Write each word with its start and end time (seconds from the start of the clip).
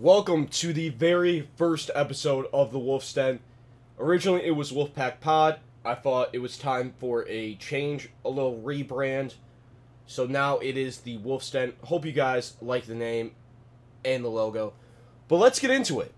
Welcome 0.00 0.46
to 0.46 0.72
the 0.72 0.90
very 0.90 1.48
first 1.56 1.90
episode 1.92 2.46
of 2.52 2.70
the 2.70 2.78
Wolf's 2.78 3.12
Den. 3.12 3.40
Originally, 3.98 4.46
it 4.46 4.52
was 4.52 4.70
Wolfpack 4.70 5.18
Pod. 5.18 5.58
I 5.84 5.96
thought 5.96 6.30
it 6.32 6.38
was 6.38 6.56
time 6.56 6.94
for 7.00 7.26
a 7.26 7.56
change, 7.56 8.08
a 8.24 8.28
little 8.28 8.62
rebrand. 8.64 9.34
So 10.06 10.24
now 10.24 10.58
it 10.58 10.76
is 10.76 10.98
the 10.98 11.16
Wolf's 11.16 11.50
Den. 11.50 11.72
Hope 11.82 12.06
you 12.06 12.12
guys 12.12 12.54
like 12.62 12.86
the 12.86 12.94
name 12.94 13.32
and 14.04 14.24
the 14.24 14.28
logo. 14.28 14.72
But 15.26 15.38
let's 15.38 15.58
get 15.58 15.72
into 15.72 15.98
it. 15.98 16.14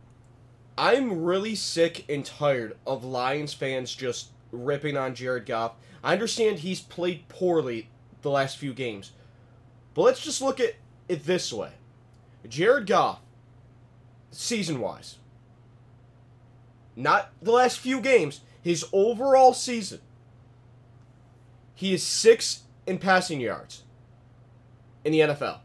I'm 0.77 1.23
really 1.23 1.55
sick 1.55 2.05
and 2.07 2.23
tired 2.23 2.77
of 2.87 3.03
Lions 3.03 3.55
fans 3.55 3.95
just 3.95 4.29
ripping 4.53 4.99
on 4.99 5.15
Jared 5.15 5.47
Goff. 5.47 5.73
I 6.05 6.13
understand 6.13 6.59
he's 6.59 6.83
played 6.83 7.31
poorly 7.31 7.89
the 8.21 8.31
last 8.31 8.59
few 8.59 8.75
games. 8.75 9.13
But 9.95 10.03
let's 10.03 10.21
just 10.21 10.43
look 10.43 10.61
at 10.61 10.75
it 11.09 11.25
this 11.25 11.51
way 11.51 11.71
Jared 12.47 12.87
Goff, 12.87 13.21
season 14.31 14.81
wise, 14.81 15.17
not 16.97 17.31
the 17.41 17.53
last 17.53 17.79
few 17.79 18.01
games, 18.01 18.41
his 18.63 18.85
overall 18.93 19.55
season, 19.55 20.01
he 21.75 21.95
is 21.95 22.03
sixth 22.03 22.65
in 22.87 22.99
passing 22.99 23.41
yards 23.41 23.85
in 25.05 25.13
the 25.13 25.21
NFL, 25.21 25.61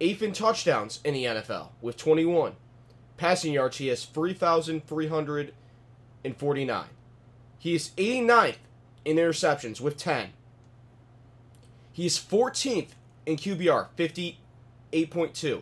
eighth 0.00 0.22
in 0.22 0.32
touchdowns 0.32 1.00
in 1.04 1.12
the 1.14 1.24
NFL 1.24 1.70
with 1.82 1.96
21. 1.96 2.54
Passing 3.16 3.52
yards, 3.52 3.76
he 3.76 3.88
has 3.88 4.04
3,349. 4.06 6.84
He 7.58 7.74
is 7.74 7.90
89th 7.98 8.56
in 9.04 9.16
interceptions 9.18 9.82
with 9.82 9.98
10. 9.98 10.30
He 11.92 12.06
is 12.06 12.18
14th 12.18 12.92
in 13.26 13.36
QBR, 13.36 13.88
58.2. 13.98 15.60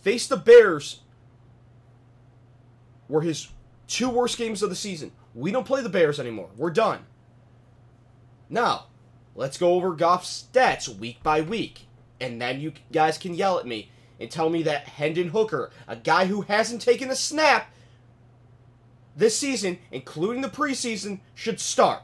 Face 0.00 0.28
the 0.28 0.36
Bears 0.36 1.00
were 3.08 3.22
his 3.22 3.48
two 3.86 4.08
worst 4.08 4.38
games 4.38 4.62
of 4.62 4.70
the 4.70 4.76
season. 4.76 5.12
We 5.34 5.50
don't 5.50 5.66
play 5.66 5.82
the 5.82 5.88
Bears 5.88 6.20
anymore. 6.20 6.50
We're 6.56 6.70
done. 6.70 7.00
Now, 8.48 8.86
let's 9.34 9.58
go 9.58 9.74
over 9.74 9.94
Goff's 9.94 10.46
stats 10.52 10.88
week 10.88 11.22
by 11.22 11.40
week. 11.40 11.86
And 12.20 12.40
then 12.40 12.60
you 12.60 12.72
guys 12.92 13.18
can 13.18 13.34
yell 13.34 13.58
at 13.58 13.66
me 13.66 13.90
and 14.20 14.30
tell 14.30 14.48
me 14.48 14.62
that 14.62 14.88
Hendon 14.88 15.28
Hooker, 15.28 15.70
a 15.88 15.96
guy 15.96 16.26
who 16.26 16.42
hasn't 16.42 16.80
taken 16.80 17.10
a 17.10 17.16
snap 17.16 17.68
this 19.16 19.38
season, 19.38 19.78
including 19.90 20.42
the 20.42 20.48
preseason, 20.48 21.20
should 21.34 21.60
start. 21.60 22.02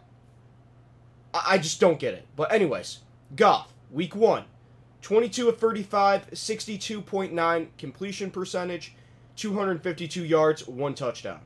I, 1.32 1.42
I 1.50 1.58
just 1.58 1.80
don't 1.80 1.98
get 1.98 2.14
it. 2.14 2.26
But, 2.36 2.52
anyways, 2.52 3.00
Goff, 3.34 3.72
week 3.90 4.14
one 4.14 4.44
22 5.02 5.48
of 5.48 5.58
35, 5.58 6.30
62.9 6.30 7.68
completion 7.78 8.30
percentage, 8.30 8.94
252 9.40 10.22
yards, 10.22 10.68
one 10.68 10.92
touchdown. 10.94 11.40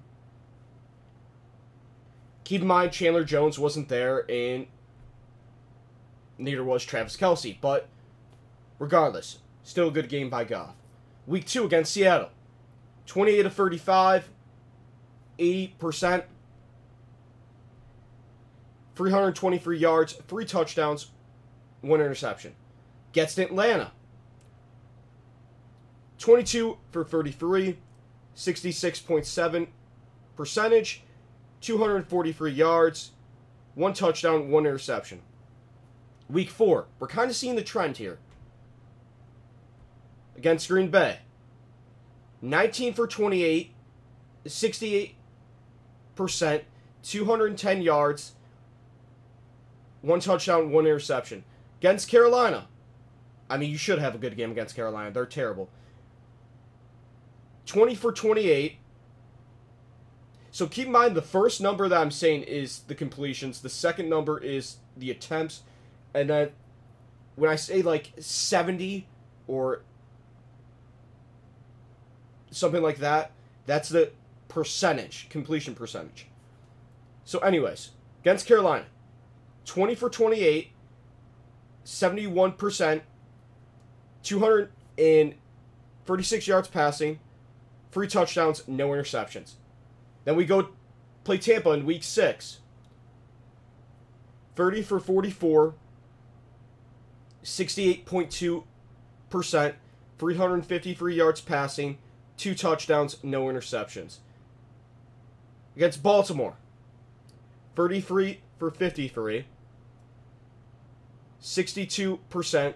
Keep 2.43 2.63
in 2.63 2.67
mind, 2.67 2.91
Chandler 2.91 3.23
Jones 3.23 3.57
wasn't 3.57 3.89
there, 3.89 4.29
and 4.29 4.67
neither 6.37 6.65
was 6.65 6.85
Travis 6.85 7.17
Kelce. 7.17 7.57
But 7.61 7.89
regardless, 8.81 9.39
still 9.63 9.89
a 9.89 9.93
good 9.93 10.09
game 10.09 10.29
by 10.29 10.43
Goff. 10.43 10.75
Week 11.25 11.47
two 11.47 11.65
against 11.65 11.93
Seattle 11.93 12.31
28 13.07 13.47
of 13.47 13.55
35, 13.55 14.29
80%, 15.39 16.25
323 18.97 19.79
yards, 19.79 20.15
three 20.27 20.45
touchdowns, 20.45 21.13
one 21.81 22.01
interception. 22.01 22.57
Gets 23.13 23.37
to 23.37 23.45
Atlanta. 23.45 23.93
22 26.25 26.79
for 26.91 27.05
33, 27.05 27.77
66.7 28.35 29.67
percentage, 30.35 31.03
243 31.61 32.51
yards, 32.51 33.11
one 33.75 33.93
touchdown, 33.93 34.51
one 34.51 34.65
interception. 34.65 35.21
Week 36.31 36.49
four, 36.49 36.87
we're 36.99 37.09
kind 37.09 37.29
of 37.29 37.37
seeing 37.37 37.57
the 37.57 37.63
trend 37.63 37.99
here. 37.99 38.17
Against 40.35 40.67
Green 40.67 40.89
Bay, 40.89 41.19
19 42.41 42.95
for 42.95 43.07
28, 43.07 43.75
68 44.47 45.15
percent, 46.17 46.65
210 47.03 47.83
yards, 47.83 48.33
one 50.01 50.21
touchdown, 50.21 50.73
one 50.73 50.87
interception. 50.87 51.45
Against 51.81 52.09
Carolina, 52.09 52.69
I 53.51 53.59
mean, 53.59 53.71
you 53.71 53.77
should 53.77 53.99
have 53.99 54.15
a 54.15 54.19
good 54.19 54.39
game 54.39 54.51
against 54.51 54.75
Carolina. 54.75 55.11
They're 55.11 55.27
terrible. 55.27 55.69
20 57.67 57.95
for 57.95 58.13
28. 58.13 58.77
So 60.51 60.67
keep 60.67 60.87
in 60.87 60.93
mind 60.93 61.17
the 61.17 61.23
first 61.23 61.61
number 61.61 61.89
that 61.89 62.01
I'm 62.01 62.11
saying 62.11 62.43
is 62.43 62.81
the 62.81 62.95
completions, 62.95 63.61
the 63.61 63.69
second 63.69 64.09
number 64.09 64.39
is 64.39 64.77
the 64.97 65.11
attempts, 65.11 65.63
and 66.15 66.31
then 66.31 66.51
when 67.35 67.51
I 67.51 67.57
say 67.57 67.83
like 67.83 68.13
70 68.19 69.09
or 69.49 69.83
something 72.51 72.83
like 72.83 72.99
that, 72.99 73.33
that's 73.67 73.89
the 73.89 74.13
percentage, 74.49 75.29
completion 75.29 75.75
percentage. 75.75 76.29
So, 77.25 77.41
anyways, 77.41 77.91
against 78.21 78.47
Carolina, 78.47 78.87
20 79.65 79.97
for 79.97 80.09
28, 80.09 80.71
71%, 81.85 83.01
236 84.23 86.47
yards 86.47 86.69
passing, 86.69 87.19
three 87.95 88.09
touchdowns, 88.09 88.67
no 88.67 88.89
interceptions. 88.89 89.53
Then 90.25 90.35
we 90.35 90.45
go 90.45 90.71
play 91.23 91.39
Tampa 91.39 91.71
in 91.71 91.87
week 91.87 92.03
six. 92.03 92.59
30 94.57 94.83
for 94.83 94.99
44, 95.01 95.75
68.2%, 97.43 99.75
353 100.19 101.15
yards 101.15 101.41
passing, 101.41 101.97
two 102.37 102.55
touchdowns, 102.55 103.17
no 103.23 103.47
interceptions. 103.47 104.19
Against 105.77 106.03
Baltimore, 106.03 106.57
33 107.75 108.41
for 108.59 108.71
53, 108.71 109.47
62%, 111.41 112.75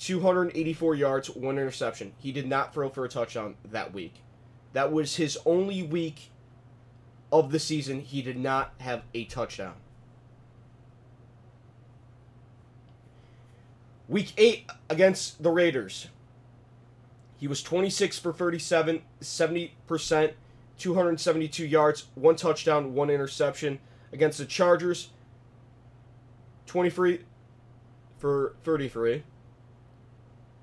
284 0.00 0.94
yards, 0.94 1.30
one 1.30 1.58
interception. 1.58 2.12
He 2.18 2.32
did 2.32 2.48
not 2.48 2.72
throw 2.72 2.88
for 2.88 3.04
a 3.04 3.08
touchdown 3.08 3.56
that 3.70 3.92
week. 3.92 4.14
That 4.72 4.90
was 4.92 5.16
his 5.16 5.38
only 5.44 5.82
week 5.82 6.30
of 7.30 7.52
the 7.52 7.58
season. 7.58 8.00
He 8.00 8.22
did 8.22 8.38
not 8.38 8.72
have 8.78 9.02
a 9.12 9.24
touchdown. 9.26 9.74
Week 14.08 14.32
8 14.38 14.70
against 14.88 15.42
the 15.42 15.50
Raiders. 15.50 16.08
He 17.36 17.46
was 17.46 17.62
26 17.62 18.18
for 18.18 18.32
37, 18.32 19.02
70%, 19.20 20.32
272 20.78 21.66
yards, 21.66 22.06
one 22.14 22.36
touchdown, 22.36 22.94
one 22.94 23.10
interception. 23.10 23.78
Against 24.12 24.38
the 24.38 24.46
Chargers, 24.46 25.10
23 26.66 27.20
for 28.18 28.54
33. 28.64 29.22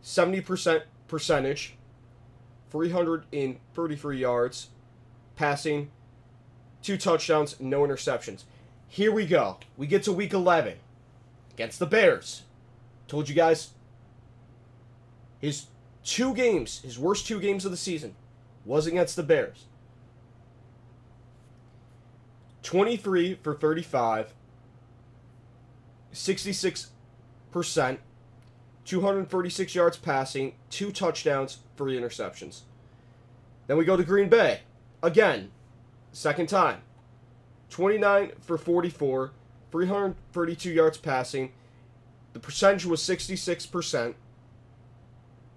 70% 0.04 0.84
percentage, 1.08 1.76
333 2.70 4.18
yards, 4.18 4.70
passing, 5.36 5.92
two 6.82 6.98
touchdowns, 6.98 7.60
no 7.60 7.82
interceptions. 7.82 8.44
Here 8.88 9.12
we 9.12 9.26
go. 9.26 9.58
We 9.76 9.88
get 9.88 10.04
to 10.04 10.12
week 10.12 10.34
11 10.34 10.76
against 11.54 11.80
the 11.80 11.86
Bears. 11.86 12.44
Told 13.08 13.30
you 13.30 13.36
guys 13.36 13.72
his 15.40 15.68
two 16.04 16.34
games, 16.34 16.82
his 16.82 16.98
worst 16.98 17.28
two 17.28 17.40
games 17.40 17.66
of 17.66 17.72
the 17.72 17.78
season, 17.78 18.16
was 18.66 18.88
against 18.88 19.16
the 19.16 19.24
Bears. 19.24 19.66
23 22.64 23.36
for 23.36 23.54
35, 23.54 24.34
66%, 26.14 27.98
236 28.88 29.76
yards 29.76 29.98
passing, 29.98 30.54
two 30.70 30.94
touchdowns, 30.94 31.60
three 31.76 32.00
interceptions. 32.00 32.62
Then 33.68 33.76
we 33.76 33.84
go 33.84 33.98
to 33.98 34.04
Green 34.04 34.30
Bay. 34.30 34.62
Again, 35.04 35.52
second 36.14 36.48
time. 36.48 36.80
29 37.70 38.32
for 38.40 38.58
44, 38.58 39.32
332 39.74 40.72
yards 40.72 40.98
passing. 40.98 41.52
The 42.32 42.40
percentage 42.40 42.86
was 42.86 43.02
66%. 43.02 44.14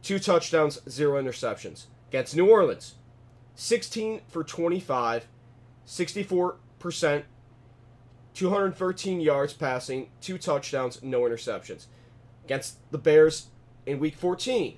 Two 0.03 0.19
touchdowns, 0.19 0.81
zero 0.89 1.23
interceptions. 1.23 1.85
Against 2.09 2.35
New 2.35 2.51
Orleans, 2.51 2.97
16 3.55 4.23
for 4.27 4.43
25, 4.43 5.29
64%, 5.87 7.23
213 8.35 9.21
yards 9.21 9.53
passing, 9.53 10.09
two 10.21 10.37
touchdowns, 10.37 11.01
no 11.01 11.21
interceptions 11.21 11.87
against 12.51 12.79
the 12.91 12.99
Bears 12.99 13.47
in 13.87 14.01
week 14.01 14.17
14. 14.17 14.77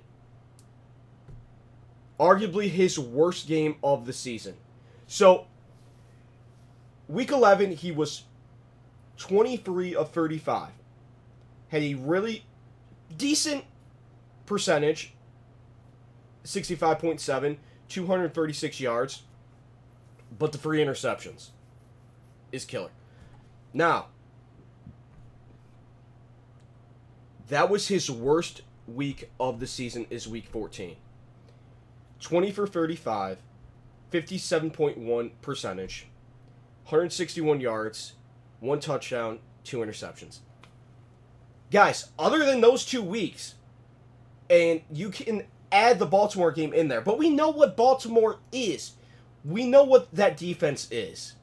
arguably 2.21 2.69
his 2.69 2.99
worst 2.99 3.49
game 3.49 3.77
of 3.83 4.05
the 4.05 4.13
season. 4.13 4.55
So, 5.07 5.47
week 7.09 7.31
11, 7.31 7.73
he 7.73 7.91
was 7.91 8.25
23 9.17 9.95
of 9.95 10.11
35. 10.11 10.69
Had 11.69 11.83
a 11.83 11.95
really 11.95 12.45
decent 13.17 13.65
percentage 14.45 15.15
65.7, 16.45 17.57
236 17.89 18.81
yards, 18.81 19.23
but 20.39 20.53
the 20.53 20.59
free 20.59 20.85
interceptions 20.85 21.49
is 22.53 22.67
killer. 22.67 22.91
Now, 23.73 24.09
that 27.53 27.69
was 27.69 27.89
his 27.89 28.11
worst 28.11 28.63
week 28.87 29.31
of 29.39 29.61
the 29.61 29.67
season 29.67 30.07
is 30.09 30.27
week 30.27 30.47
14. 30.47 30.97
20 32.19 32.51
for 32.51 32.67
35, 32.67 33.43
57.1 34.11 35.31
percentage, 35.43 36.07
161 36.85 37.61
yards, 37.61 38.15
one 38.61 38.81
touchdown, 38.81 39.39
two 39.65 39.81
interceptions. 39.81 40.39
Guys, 41.71 42.09
other 42.19 42.43
than 42.43 42.63
those 42.63 42.87
two 42.87 43.03
weeks, 43.03 43.57
and 44.49 44.81
you 44.91 45.11
can 45.11 45.43
add 45.71 45.99
the 45.99 46.07
Baltimore 46.07 46.53
game 46.53 46.73
in 46.73 46.89
there, 46.89 47.03
but 47.03 47.19
we 47.19 47.29
know 47.29 47.51
what 47.51 47.77
Baltimore 47.77 48.39
is. 48.51 48.93
We 49.45 49.67
know 49.67 49.85
what 49.85 50.11
that 50.15 50.39
defense 50.39 50.89
is. 50.91 51.35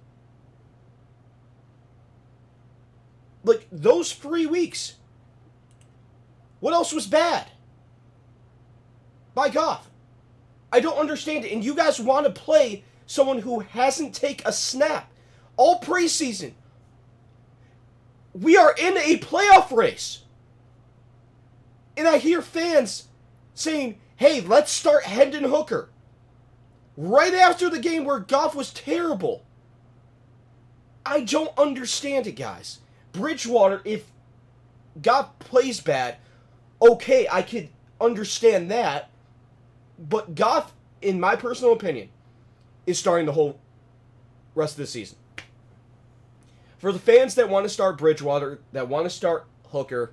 Like, 3.44 3.68
those 3.72 4.12
three 4.12 4.48
weeks, 4.48 4.96
what 6.60 6.74
else 6.74 6.94
was 6.94 7.08
bad? 7.08 7.48
By 9.34 9.50
God. 9.50 9.80
I 10.72 10.80
don't 10.80 10.98
understand 10.98 11.46
it. 11.46 11.52
And 11.52 11.64
you 11.64 11.76
guys 11.76 12.00
want 12.00 12.26
to 12.26 12.32
play 12.32 12.84
someone 13.06 13.40
who 13.40 13.60
hasn't 13.60 14.14
take 14.14 14.46
a 14.46 14.54
snap 14.54 15.12
all 15.58 15.80
preseason. 15.80 16.54
We 18.34 18.56
are 18.56 18.74
in 18.78 18.98
a 18.98 19.18
playoff 19.18 19.76
race. 19.76 20.24
And 21.98 22.08
I 22.08 22.18
hear 22.18 22.42
fans 22.42 23.08
saying, 23.54 24.00
hey, 24.16 24.42
let's 24.42 24.72
start 24.72 25.04
Hendon 25.04 25.46
Hooker. 25.46 25.90
Right 26.96 27.34
after 27.34 27.70
the 27.70 27.80
game 27.80 28.06
where 28.06 28.20
Goff 28.20 28.56
was 28.56 28.72
terrible. 28.72 29.44
I 31.06 31.22
don't 31.22 31.58
understand 31.58 32.28
it, 32.28 32.34
guys. 32.34 32.80
Bridgewater, 33.12 33.82
if 33.84 34.06
Goff 35.02 35.40
plays 35.40 35.80
bad, 35.80 36.18
okay, 36.81 37.28
I 37.31 37.42
could 37.42 37.70
understand 38.00 38.72
that. 38.72 39.10
But 39.98 40.36
Goff, 40.36 40.74
in 41.02 41.20
my 41.20 41.36
personal 41.36 41.74
opinion, 41.74 42.10
is 42.86 42.98
starting 42.98 43.26
the 43.26 43.34
whole 43.34 43.60
rest 44.56 44.74
of 44.74 44.78
the 44.78 44.88
season. 44.88 45.18
For 46.78 46.92
the 46.92 47.00
fans 47.00 47.36
that 47.36 47.50
want 47.50 47.66
to 47.66 47.70
start 47.70 47.98
Bridgewater, 47.98 48.60
that 48.72 48.88
want 48.88 49.06
to 49.06 49.10
start 49.10 49.46
Hooker, 49.72 50.12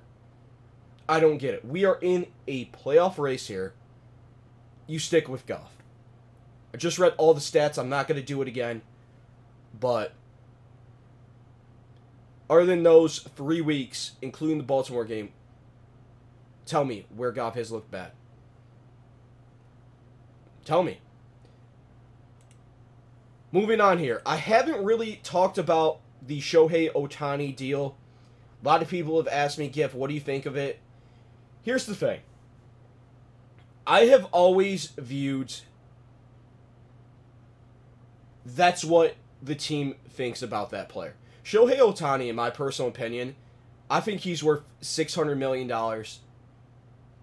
I 1.07 1.19
don't 1.19 1.37
get 1.37 1.53
it. 1.53 1.63
We 1.63 1.85
are 1.85 1.97
in 2.01 2.27
a 2.47 2.65
playoff 2.65 3.17
race 3.17 3.47
here. 3.47 3.73
You 4.85 4.99
stick 4.99 5.29
with 5.29 5.45
Goff. 5.45 5.71
I 6.73 6.77
just 6.77 6.99
read 6.99 7.13
all 7.17 7.33
the 7.33 7.39
stats. 7.39 7.77
I'm 7.77 7.89
not 7.89 8.07
going 8.07 8.19
to 8.19 8.25
do 8.25 8.41
it 8.41 8.47
again. 8.47 8.81
But 9.79 10.13
other 12.49 12.65
than 12.65 12.83
those 12.83 13.19
three 13.19 13.61
weeks, 13.61 14.13
including 14.21 14.57
the 14.57 14.63
Baltimore 14.63 15.05
game, 15.05 15.31
tell 16.67 16.85
me 16.85 17.05
where 17.15 17.31
Goff 17.31 17.55
has 17.55 17.71
looked 17.71 17.89
bad. 17.89 18.11
Tell 20.65 20.83
me. 20.83 20.99
Moving 23.51 23.79
on 23.79 23.97
here. 23.99 24.21
I 24.25 24.35
haven't 24.35 24.83
really 24.83 25.21
talked 25.23 25.57
about 25.57 25.99
the 26.21 26.41
Shohei 26.41 26.91
Ohtani 26.91 27.55
deal. 27.55 27.95
A 28.61 28.65
lot 28.65 28.81
of 28.81 28.89
people 28.89 29.17
have 29.17 29.27
asked 29.27 29.57
me, 29.57 29.69
Giff, 29.69 29.93
what 29.93 30.09
do 30.09 30.13
you 30.13 30.19
think 30.19 30.45
of 30.45 30.57
it? 30.57 30.79
Here's 31.61 31.85
the 31.85 31.95
thing. 31.95 32.19
I 33.85 34.01
have 34.05 34.25
always 34.25 34.87
viewed 34.97 35.53
that's 38.45 38.83
what 38.83 39.15
the 39.41 39.55
team 39.55 39.95
thinks 40.09 40.41
about 40.41 40.69
that 40.71 40.89
player. 40.89 41.15
Shohei 41.43 41.77
Ohtani, 41.77 42.27
in 42.29 42.35
my 42.35 42.49
personal 42.49 42.89
opinion, 42.89 43.35
I 43.89 44.01
think 44.01 44.21
he's 44.21 44.43
worth 44.43 44.63
$600 44.81 45.37
million. 45.37 45.69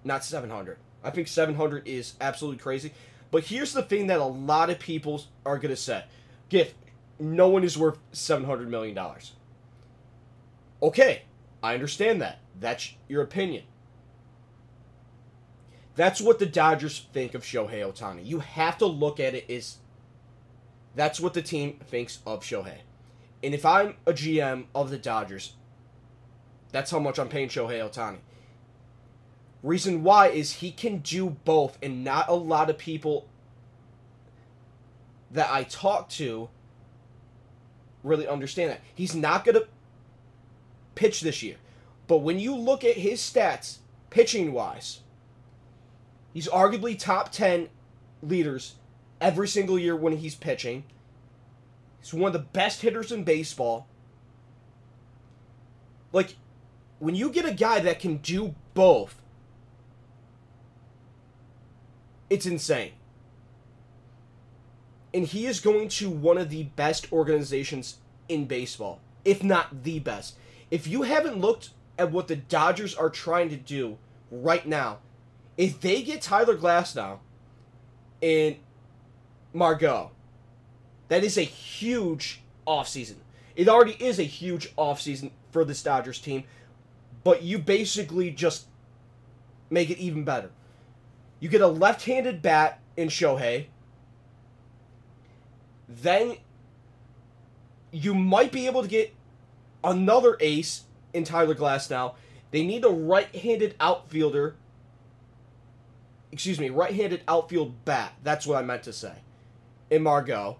Not 0.05 0.25
700 0.25 0.79
I 1.05 1.11
think 1.11 1.29
700 1.29 1.87
is 1.87 2.15
absolutely 2.21 2.59
crazy. 2.59 2.93
But 3.31 3.45
here's 3.45 3.73
the 3.73 3.83
thing 3.83 4.07
that 4.07 4.21
a 4.21 4.25
lot 4.25 4.71
of 4.71 4.79
people 4.79 5.23
are 5.45 5.59
going 5.59 5.75
to 5.75 5.77
say. 5.77 6.05
Giff, 6.49 6.75
no 7.19 7.49
one 7.49 7.63
is 7.63 7.77
worth 7.77 7.99
$700 8.13 8.69
million. 8.69 8.99
Okay, 10.83 11.23
I 11.63 11.75
understand 11.75 12.23
that. 12.23 12.39
That's 12.59 12.95
your 13.07 13.23
opinion. 13.23 13.65
That's 15.97 16.21
what 16.21 16.39
the 16.39 16.47
Dodgers 16.47 17.07
think 17.13 17.35
of 17.35 17.43
Shohei 17.43 17.81
Ohtani. 17.81 18.25
You 18.25 18.41
have 18.41 18.79
to 18.79 18.87
look 18.87 19.21
at 19.21 19.35
it 19.35 19.49
as 19.51 19.77
that's 20.97 21.21
what 21.21 21.35
the 21.35 21.43
team 21.43 21.79
thinks 21.87 22.19
of 22.27 22.43
Shohei. 22.43 22.79
And 23.43 23.55
if 23.55 23.67
I'm 23.67 23.95
a 24.07 24.13
GM 24.13 24.65
of 24.75 24.91
the 24.91 24.99
Dodgers, 24.99 25.55
that's 26.73 26.91
how 26.91 26.99
much 26.99 27.19
I'm 27.19 27.29
paying 27.29 27.49
Shohei 27.49 27.79
Ohtani. 27.81 28.19
Reason 29.65 30.03
why 30.03 30.29
is 30.29 30.53
he 30.53 30.71
can 30.71 30.99
do 30.99 31.31
both, 31.31 31.79
and 31.83 32.05
not 32.05 32.29
a 32.29 32.35
lot 32.35 32.69
of 32.69 32.77
people 32.77 33.27
that 35.31 35.51
I 35.51 35.63
talk 35.65 36.11
to 36.11 36.51
really 38.03 38.29
understand 38.29 38.73
that. 38.73 38.83
He's 38.95 39.15
not 39.15 39.43
going 39.43 39.55
to 39.55 39.67
pitch 40.95 41.23
this 41.23 41.43
year. 41.43 41.57
But 42.07 42.19
when 42.19 42.39
you 42.39 42.55
look 42.55 42.85
at 42.85 42.99
his 42.99 43.21
stats, 43.21 43.79
pitching 44.11 44.53
wise, 44.53 45.01
he's 46.35 46.47
arguably 46.47 46.99
top 46.99 47.33
10 47.33 47.71
leaders 48.23 48.75
every 49.19 49.49
single 49.49 49.79
year 49.79 49.97
when 49.97 50.19
he's 50.19 50.35
pitching. 50.35 50.85
He's 52.01 52.13
one 52.13 52.27
of 52.27 52.33
the 52.35 52.39
best 52.51 52.83
hitters 52.83 53.11
in 53.11 53.25
baseball. 53.25 53.89
Like, 56.13 56.37
when 56.99 57.15
you 57.15 57.31
get 57.31 57.47
a 57.47 57.55
guy 57.55 57.81
that 57.81 57.99
can 57.99 58.19
do 58.19 58.55
both, 58.75 59.23
it's 62.31 62.47
insane. 62.47 62.93
And 65.13 65.27
he 65.27 65.47
is 65.47 65.61
going 65.61 65.89
to 65.91 66.11
one 66.11 66.39
of 66.39 66.51
the 66.51 66.65
best 66.65 67.13
organizations 67.13 67.99
in 68.29 68.47
baseball, 68.47 69.01
if 69.25 69.43
not 69.43 69.85
the 69.85 70.01
best. 70.01 70.37
If 70.71 70.87
you 70.87 71.03
haven't 71.03 71.39
looked 71.39 71.71
at 71.99 72.11
what 72.11 72.27
the 72.27 72.37
Dodgers 72.37 72.95
are 72.95 73.11
trying 73.11 73.49
to 73.51 73.57
do 73.57 73.99
right 74.31 74.67
now, 74.67 74.99
if 75.57 75.81
they 75.81 76.03
get 76.03 76.21
Tyler 76.21 76.57
Glasnow 76.57 77.21
and 78.25 78.57
Margot. 79.53 80.11
That 81.09 81.23
is 81.23 81.39
a 81.39 81.43
huge 81.43 82.43
offseason. 82.67 83.17
It 83.55 83.69
already 83.69 83.97
is 84.01 84.19
a 84.19 84.25
huge 84.25 84.75
offseason 84.77 85.31
for 85.53 85.65
this 85.65 85.83
Dodgers 85.83 86.19
team, 86.19 86.45
but 87.23 87.43
you 87.43 87.59
basically 87.59 88.31
just 88.31 88.67
make 89.71 89.91
it 89.91 89.99
even 89.99 90.25
better. 90.25 90.51
You 91.45 91.51
get 91.51 91.61
a 91.61 91.67
left 91.67 92.07
handed 92.07 92.41
bat 92.41 92.81
in 92.97 93.09
Shohei. 93.09 93.67
Then 95.87 96.39
you 97.93 98.15
might 98.15 98.51
be 98.51 98.65
able 98.65 98.81
to 98.81 98.89
get 98.89 99.15
another 99.85 100.39
ace 100.41 100.85
in 101.13 101.25
Tyler 101.25 101.55
Glasnow. 101.55 102.15
They 102.51 102.65
need 102.65 102.83
a 102.83 102.89
right 102.89 103.29
handed 103.37 103.75
outfielder. 103.79 104.57
Excuse 106.33 106.59
me, 106.59 106.71
right 106.71 106.95
handed 106.95 107.21
outfield 107.29 107.85
bat. 107.85 108.15
That's 108.23 108.47
what 108.47 108.57
I 108.57 108.63
meant 108.63 108.85
to 108.85 108.93
say 108.95 109.13
in 109.91 110.03
Margot. 110.03 110.57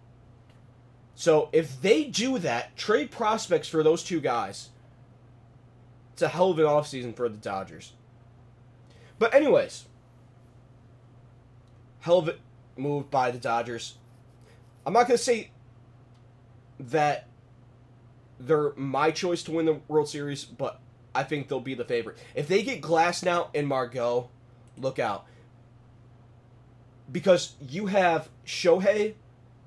So 1.15 1.49
if 1.55 1.81
they 1.81 2.05
do 2.05 2.39
that, 2.41 2.77
trade 2.77 3.11
prospects 3.11 3.69
for 3.69 3.83
those 3.83 4.05
two 4.05 4.21
guys. 4.21 4.69
It's 6.13 6.21
a 6.21 6.29
hell 6.29 6.51
of 6.51 6.59
an 6.59 6.67
offseason 6.67 7.17
for 7.17 7.31
the 7.31 7.39
Dodgers. 7.39 7.95
But 9.19 9.33
anyways, 9.33 9.87
hell 12.05 12.19
of 12.19 12.29
a 12.29 12.35
move 12.77 13.11
by 13.11 13.31
the 13.31 13.39
Dodgers. 13.39 13.95
I'm 14.85 14.93
not 14.93 15.09
gonna 15.09 15.17
say 15.17 15.51
that 16.79 17.29
they're 18.39 18.75
my 18.77 19.11
choice 19.11 19.43
to 19.45 19.53
win 19.53 19.65
the 19.65 19.81
World 19.89 20.07
Series, 20.07 20.45
but 20.45 20.81
I 21.15 21.23
think 21.23 21.49
they'll 21.49 21.61
be 21.61 21.75
the 21.75 21.85
favorite. 21.85 22.19
If 22.35 22.47
they 22.47 22.63
get 22.63 22.83
Glasnow 22.83 23.49
and 23.55 23.67
Margot, 23.67 24.29
look 24.77 24.99
out 24.99 25.25
because 27.11 27.55
you 27.67 27.87
have 27.87 28.29
Shohei, 28.45 29.15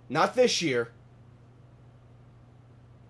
not 0.08 0.36
this 0.36 0.62
year, 0.62 0.92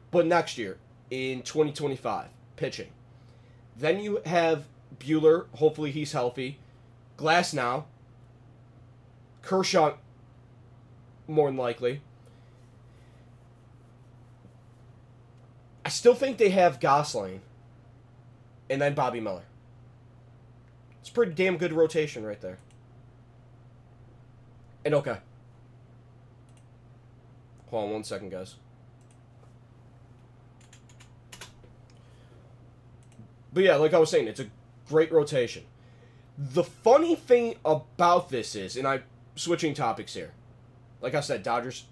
but 0.10 0.26
next 0.26 0.58
year 0.58 0.78
in 1.10 1.42
2025, 1.42 2.28
pitching. 2.56 2.92
Then 3.76 4.00
you 4.00 4.22
have 4.26 4.68
Buehler, 4.98 5.48
hopefully 5.56 5.92
he's 5.92 6.14
healthy. 6.14 6.60
Glasnow, 7.18 7.84
Kershaw, 9.48 9.94
more 11.26 11.48
than 11.48 11.56
likely. 11.56 12.02
I 15.86 15.90
still 15.90 16.14
think 16.14 16.38
they 16.38 16.50
have 16.50 16.82
Gonsolin 16.82 17.40
and 18.70 18.82
then 18.82 18.94
Bobby 18.94 19.22
Miller. 19.22 19.44
It's 21.00 21.10
pretty 21.10 21.32
damn 21.32 21.56
good 21.56 21.72
rotation 21.72 22.26
right 22.26 22.42
there. 22.42 22.58
And 24.84 24.94
okay. 24.96 25.20
Hold 27.68 27.86
on 27.86 27.92
one 27.92 28.04
second, 28.04 28.32
guys. 28.32 28.56
But 33.54 33.64
yeah, 33.64 33.78
like 33.78 33.94
I 33.94 34.00
was 34.00 34.10
saying, 34.10 34.28
it's 34.28 34.42
a 34.42 34.48
great 34.90 35.10
rotation. 35.10 35.64
The 36.38 36.66
funny 36.66 37.16
thing 37.16 37.56
about 37.64 38.30
this 38.30 38.54
is, 38.54 38.76
and 38.76 38.86
I'm 38.86 39.04
switching 39.38 39.74
topics 39.74 40.14
here. 40.14 40.34
Like 41.02 41.16
I 41.16 41.22
said, 41.22 41.44
Dodgers, 41.44 41.86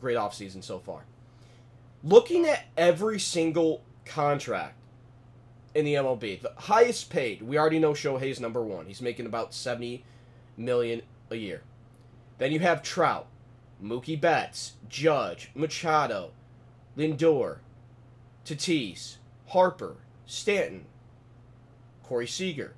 great 0.00 0.16
offseason 0.16 0.62
so 0.62 0.78
far. 0.78 1.04
Looking 2.04 2.46
at 2.46 2.66
every 2.76 3.18
single 3.18 3.82
contract 4.04 4.74
in 5.74 5.84
the 5.84 5.94
MLB, 5.94 6.40
the 6.40 6.52
highest 6.56 7.10
paid, 7.10 7.42
we 7.42 7.58
already 7.58 7.78
know 7.78 7.92
Shohei's 7.92 8.40
number 8.40 8.62
one. 8.62 8.86
He's 8.86 9.02
making 9.02 9.26
about 9.26 9.54
70 9.54 10.04
million 10.56 11.02
a 11.30 11.36
year. 11.36 11.62
Then 12.38 12.52
you 12.52 12.60
have 12.60 12.82
Trout, 12.82 13.26
Mookie 13.82 14.20
Betts, 14.20 14.74
Judge, 14.88 15.50
Machado, 15.54 16.30
Lindor, 16.96 17.58
Tatis, 18.44 19.16
Harper, 19.48 19.96
Stanton, 20.26 20.84
Corey 22.02 22.26
Seager, 22.26 22.74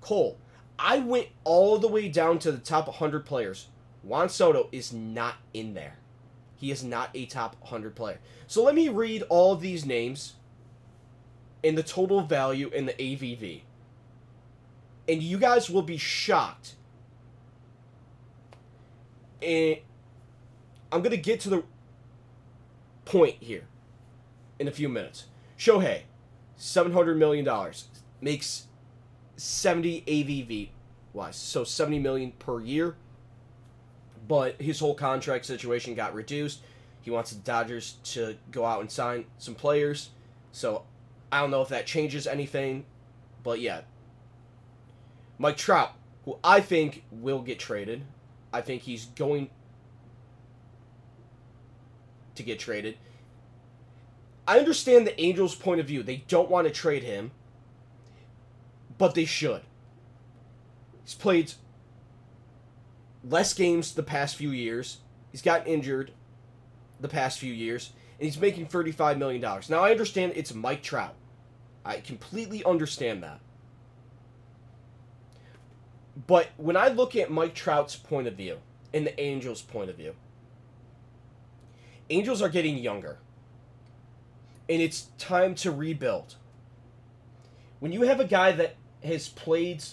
Cole. 0.00 0.36
I 0.78 0.98
went 0.98 1.28
all 1.44 1.78
the 1.78 1.88
way 1.88 2.08
down 2.08 2.38
to 2.40 2.52
the 2.52 2.58
top 2.58 2.86
100 2.86 3.24
players. 3.24 3.68
Juan 4.02 4.28
Soto 4.28 4.68
is 4.72 4.92
not 4.92 5.36
in 5.54 5.74
there. 5.74 5.98
He 6.56 6.70
is 6.70 6.84
not 6.84 7.10
a 7.14 7.26
top 7.26 7.56
100 7.60 7.94
player. 7.94 8.20
So 8.46 8.62
let 8.62 8.74
me 8.74 8.88
read 8.88 9.24
all 9.28 9.56
these 9.56 9.84
names 9.84 10.34
and 11.64 11.76
the 11.76 11.82
total 11.82 12.22
value 12.22 12.68
in 12.68 12.86
the 12.86 12.92
AVV. 12.92 13.62
And 15.08 15.22
you 15.22 15.38
guys 15.38 15.68
will 15.68 15.82
be 15.82 15.96
shocked. 15.96 16.74
And 19.40 19.78
I'm 20.92 21.00
going 21.00 21.10
to 21.10 21.16
get 21.16 21.40
to 21.40 21.48
the 21.48 21.64
point 23.04 23.36
here 23.40 23.64
in 24.58 24.68
a 24.68 24.72
few 24.72 24.88
minutes. 24.88 25.24
Shohei, 25.58 26.02
$700 26.58 27.16
million, 27.16 27.48
makes 28.20 28.66
70 29.36 30.02
AVV 30.02 30.68
wise, 31.12 31.36
so 31.36 31.64
70 31.64 31.98
million 31.98 32.32
per 32.38 32.60
year. 32.60 32.96
But 34.28 34.60
his 34.60 34.78
whole 34.78 34.94
contract 34.94 35.46
situation 35.46 35.94
got 35.94 36.14
reduced. 36.14 36.60
He 37.02 37.10
wants 37.10 37.32
the 37.32 37.40
Dodgers 37.40 37.96
to 38.04 38.36
go 38.50 38.64
out 38.64 38.80
and 38.80 38.90
sign 38.90 39.24
some 39.38 39.54
players. 39.54 40.10
So 40.52 40.84
I 41.30 41.40
don't 41.40 41.50
know 41.50 41.62
if 41.62 41.68
that 41.68 41.86
changes 41.86 42.26
anything, 42.26 42.84
but 43.42 43.60
yeah. 43.60 43.82
Mike 45.38 45.56
Trout, 45.56 45.92
who 46.24 46.38
I 46.44 46.60
think 46.60 47.04
will 47.10 47.40
get 47.40 47.58
traded. 47.58 48.02
I 48.52 48.60
think 48.60 48.82
he's 48.82 49.06
going 49.06 49.50
to 52.34 52.42
get 52.42 52.58
traded. 52.58 52.96
I 54.46 54.58
understand 54.58 55.06
the 55.06 55.20
Angels' 55.20 55.54
point 55.54 55.80
of 55.80 55.86
view. 55.86 56.02
They 56.02 56.24
don't 56.28 56.50
want 56.50 56.66
to 56.66 56.72
trade 56.72 57.02
him, 57.02 57.32
but 58.98 59.14
they 59.14 59.24
should. 59.24 59.62
He's 61.04 61.14
played 61.14 61.52
less 63.24 63.54
games 63.54 63.94
the 63.94 64.02
past 64.02 64.36
few 64.36 64.50
years. 64.50 64.98
He's 65.30 65.42
got 65.42 65.66
injured 65.66 66.12
the 67.00 67.08
past 67.08 67.38
few 67.38 67.52
years, 67.52 67.92
and 68.18 68.24
he's 68.24 68.38
making 68.38 68.66
$35 68.66 69.18
million. 69.18 69.40
Now, 69.68 69.82
I 69.82 69.90
understand 69.90 70.32
it's 70.36 70.54
Mike 70.54 70.82
Trout. 70.82 71.14
I 71.84 72.00
completely 72.00 72.64
understand 72.64 73.22
that. 73.22 73.40
But 76.26 76.50
when 76.56 76.76
I 76.76 76.88
look 76.88 77.16
at 77.16 77.30
Mike 77.30 77.54
Trout's 77.54 77.96
point 77.96 78.28
of 78.28 78.34
view 78.34 78.58
and 78.92 79.06
the 79.06 79.18
Angels' 79.20 79.62
point 79.62 79.90
of 79.90 79.96
view, 79.96 80.14
Angels 82.10 82.42
are 82.42 82.48
getting 82.48 82.78
younger. 82.78 83.18
And 84.68 84.80
it's 84.80 85.08
time 85.18 85.54
to 85.56 85.72
rebuild. 85.72 86.36
When 87.80 87.90
you 87.90 88.02
have 88.02 88.20
a 88.20 88.24
guy 88.24 88.52
that 88.52 88.76
has 89.04 89.28
played 89.28 89.84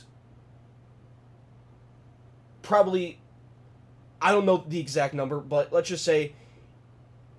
probably 2.61 3.19
I 4.21 4.31
don't 4.31 4.45
know 4.45 4.63
the 4.67 4.79
exact 4.79 5.13
number, 5.13 5.39
but 5.39 5.71
let's 5.71 5.89
just 5.89 6.03
say 6.03 6.33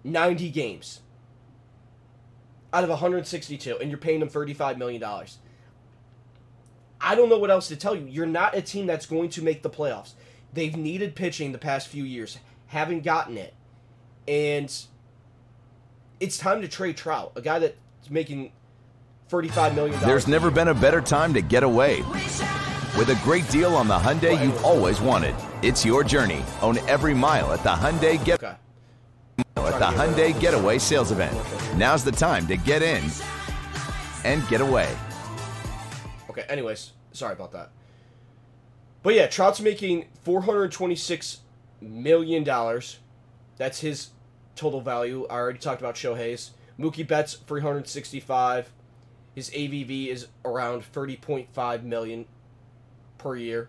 90 0.02 0.50
games 0.50 1.00
out 2.72 2.84
of 2.84 2.90
162 2.90 3.78
and 3.78 3.90
you're 3.90 3.98
paying 3.98 4.22
him 4.22 4.28
35 4.28 4.78
million 4.78 5.00
dollars. 5.00 5.38
I 7.00 7.14
don't 7.14 7.28
know 7.28 7.38
what 7.38 7.50
else 7.50 7.68
to 7.68 7.76
tell 7.76 7.96
you. 7.96 8.06
You're 8.06 8.26
not 8.26 8.56
a 8.56 8.62
team 8.62 8.86
that's 8.86 9.06
going 9.06 9.30
to 9.30 9.42
make 9.42 9.62
the 9.62 9.70
playoffs. 9.70 10.12
They've 10.52 10.76
needed 10.76 11.14
pitching 11.14 11.52
the 11.52 11.58
past 11.58 11.88
few 11.88 12.04
years, 12.04 12.38
haven't 12.66 13.04
gotten 13.04 13.38
it. 13.38 13.54
And 14.28 14.72
it's 16.18 16.36
time 16.36 16.60
to 16.60 16.68
trade 16.68 16.96
Trout, 16.96 17.32
a 17.36 17.40
guy 17.40 17.58
that's 17.58 18.10
making 18.10 18.52
$35 19.34 19.74
million. 19.74 20.00
There's 20.00 20.26
never 20.26 20.50
been 20.50 20.68
a 20.68 20.74
better 20.74 21.00
time 21.00 21.32
to 21.34 21.40
get 21.40 21.62
away. 21.62 21.98
With 22.98 23.10
a 23.10 23.18
great 23.22 23.48
deal 23.48 23.74
on 23.76 23.86
the 23.86 23.96
Hyundai 23.96 24.42
you've 24.42 24.64
always 24.64 25.00
wanted. 25.00 25.34
It's 25.62 25.84
your 25.84 26.02
journey. 26.02 26.42
Own 26.62 26.78
every 26.88 27.14
mile 27.14 27.52
at 27.52 27.62
the 27.62 27.70
Hyundai 27.70 28.22
Get 28.24 28.42
Okay. 28.42 28.56
at 29.38 29.78
the 29.78 29.86
Hyundai 29.96 30.38
Getaway 30.40 30.78
Sales 30.78 31.12
Event. 31.12 31.36
Now's 31.76 32.02
the 32.04 32.12
time 32.12 32.46
to 32.48 32.56
get 32.56 32.82
in 32.82 33.02
and 34.24 34.46
get 34.48 34.60
away. 34.60 34.88
Okay, 36.28 36.42
anyways, 36.48 36.92
sorry 37.12 37.32
about 37.32 37.52
that. 37.52 37.70
But 39.02 39.14
yeah, 39.14 39.28
Trout's 39.28 39.60
making 39.60 40.06
$426 40.26 41.38
million. 41.80 42.44
That's 43.56 43.80
his 43.80 44.08
total 44.56 44.80
value. 44.80 45.26
I 45.30 45.34
already 45.34 45.58
talked 45.58 45.80
about 45.80 45.94
Shohei's. 45.94 46.50
Mookie 46.78 47.06
Betts, 47.06 47.34
365. 47.34 48.70
His 49.34 49.50
AVV 49.50 50.08
is 50.08 50.28
around 50.44 50.82
30.5 50.92 51.82
million 51.82 52.26
per 53.18 53.36
year. 53.36 53.68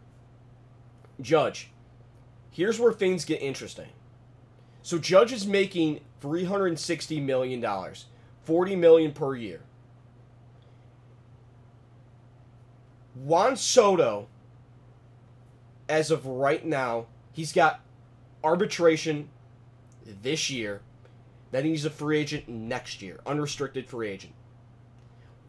Judge. 1.19 1.71
Here's 2.49 2.79
where 2.79 2.91
things 2.91 3.25
get 3.25 3.41
interesting. 3.41 3.89
So 4.81 4.97
Judge 4.97 5.31
is 5.31 5.45
making 5.45 6.01
360 6.21 7.19
million 7.19 7.61
dollars, 7.61 8.05
40 8.43 8.75
million 8.75 9.11
per 9.11 9.35
year. 9.35 9.61
Juan 13.13 13.55
Soto, 13.55 14.27
as 15.87 16.09
of 16.11 16.25
right 16.25 16.65
now, 16.65 17.05
he's 17.31 17.53
got 17.53 17.81
arbitration 18.43 19.29
this 20.05 20.49
year. 20.49 20.81
Then 21.51 21.65
he's 21.65 21.85
a 21.85 21.89
free 21.89 22.19
agent 22.19 22.47
next 22.47 23.01
year, 23.01 23.19
unrestricted 23.25 23.87
free 23.87 24.09
agent. 24.09 24.33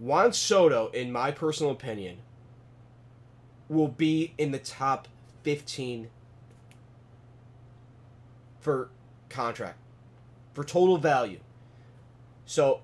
Juan 0.02 0.32
Soto, 0.32 0.88
in 0.88 1.12
my 1.12 1.30
personal 1.30 1.70
opinion, 1.70 2.16
will 3.68 3.86
be 3.86 4.34
in 4.36 4.50
the 4.50 4.58
top 4.58 5.06
15 5.44 6.10
for 8.58 8.90
contract, 9.28 9.78
for 10.54 10.64
total 10.64 10.98
value. 10.98 11.38
So, 12.44 12.80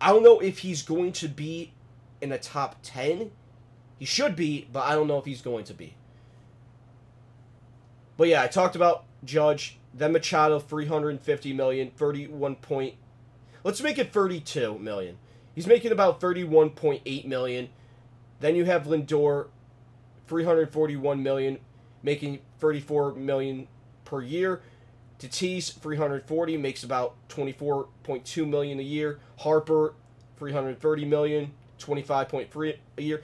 I 0.00 0.08
don't 0.08 0.24
know 0.24 0.40
if 0.40 0.58
he's 0.58 0.82
going 0.82 1.12
to 1.12 1.28
be 1.28 1.72
in 2.20 2.30
the 2.30 2.38
top 2.38 2.78
10. 2.82 3.30
He 4.00 4.04
should 4.04 4.34
be, 4.34 4.66
but 4.72 4.80
I 4.80 4.96
don't 4.96 5.06
know 5.06 5.18
if 5.18 5.26
he's 5.26 5.40
going 5.40 5.64
to 5.66 5.74
be. 5.74 5.94
But 8.16 8.26
yeah, 8.26 8.42
I 8.42 8.48
talked 8.48 8.74
about 8.74 9.04
Judge, 9.24 9.78
then 9.94 10.10
Machado, 10.10 10.58
350 10.58 11.52
million, 11.52 11.92
31 11.92 12.56
point. 12.56 12.94
Let's 13.62 13.80
make 13.80 13.98
it 13.98 14.12
32 14.12 14.80
million. 14.80 15.18
He's 15.54 15.66
making 15.66 15.92
about 15.92 16.20
31.8 16.20 17.24
million. 17.26 17.68
Then 18.40 18.56
you 18.56 18.64
have 18.64 18.84
Lindor, 18.84 19.46
341 20.26 21.22
million, 21.22 21.58
making 22.02 22.40
34 22.58 23.14
million 23.14 23.68
per 24.04 24.20
year. 24.22 24.62
Tatis, 25.18 25.72
340, 25.72 26.56
makes 26.56 26.82
about 26.82 27.14
24.2 27.28 28.48
million 28.48 28.78
a 28.78 28.82
year. 28.82 29.20
Harper, 29.38 29.94
330 30.36 31.04
million, 31.04 31.52
25.3 31.78 32.76
a 32.98 33.02
year. 33.02 33.22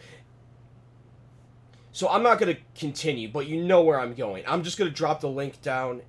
So 1.92 2.08
I'm 2.08 2.22
not 2.22 2.38
going 2.38 2.54
to 2.54 2.60
continue, 2.78 3.28
but 3.28 3.46
you 3.49 3.62
know 3.62 3.82
where 3.82 3.99
I'm 3.99 4.14
going. 4.14 4.44
I'm 4.46 4.62
just 4.62 4.78
going 4.78 4.88
to 4.88 4.96
drop 4.96 5.20
the 5.20 5.28
link 5.28 5.60
down 5.60 6.02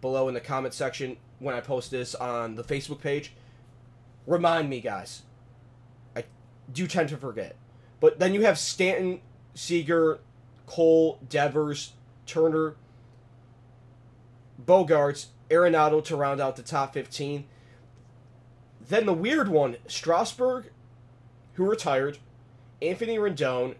below 0.00 0.26
in 0.28 0.34
the 0.34 0.40
comment 0.40 0.74
section 0.74 1.16
when 1.38 1.54
I 1.54 1.60
post 1.60 1.90
this 1.90 2.14
on 2.14 2.56
the 2.56 2.64
Facebook 2.64 3.00
page. 3.00 3.32
Remind 4.26 4.68
me, 4.68 4.80
guys. 4.80 5.22
I 6.16 6.24
do 6.72 6.86
tend 6.86 7.08
to 7.10 7.16
forget. 7.16 7.56
But 8.00 8.18
then 8.18 8.34
you 8.34 8.42
have 8.42 8.58
Stanton, 8.58 9.20
Seager, 9.54 10.20
Cole, 10.66 11.18
Devers, 11.28 11.92
Turner, 12.26 12.76
Bogaerts, 14.64 15.26
Arenado 15.50 16.02
to 16.04 16.16
round 16.16 16.40
out 16.40 16.56
the 16.56 16.62
top 16.62 16.94
15. 16.94 17.44
Then 18.88 19.06
the 19.06 19.12
weird 19.12 19.48
one, 19.48 19.76
Strasburg, 19.86 20.70
who 21.54 21.68
retired, 21.68 22.18
Anthony 22.80 23.18
Rendon, 23.18 23.74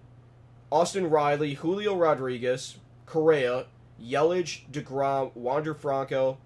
Austin 0.71 1.09
Riley, 1.09 1.55
Julio 1.55 1.97
Rodriguez, 1.97 2.77
Correa, 3.07 3.67
Yelich, 4.01 4.71
DeGrom, 4.71 5.35
Wander 5.35 5.75
Franco, 5.75 6.39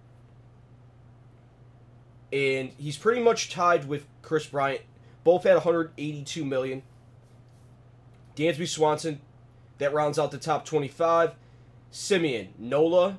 and 2.33 2.71
he's 2.79 2.97
pretty 2.97 3.23
much 3.23 3.51
tied 3.51 3.87
with 3.87 4.07
Kris 4.23 4.47
Bryant. 4.47 4.83
Both 5.23 5.47
at 5.47 5.55
182 5.55 6.45
million. 6.45 6.83
Dansby 8.37 8.69
Swanson, 8.69 9.21
that 9.79 9.95
rounds 9.95 10.19
out 10.19 10.31
the 10.31 10.39
top 10.39 10.65
25. 10.65 11.35
Semien, 11.93 12.49
Nola, 12.59 13.19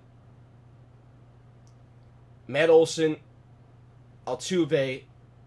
Matt 2.47 2.69
Olson, 2.69 3.17
Altuve, 4.27 5.03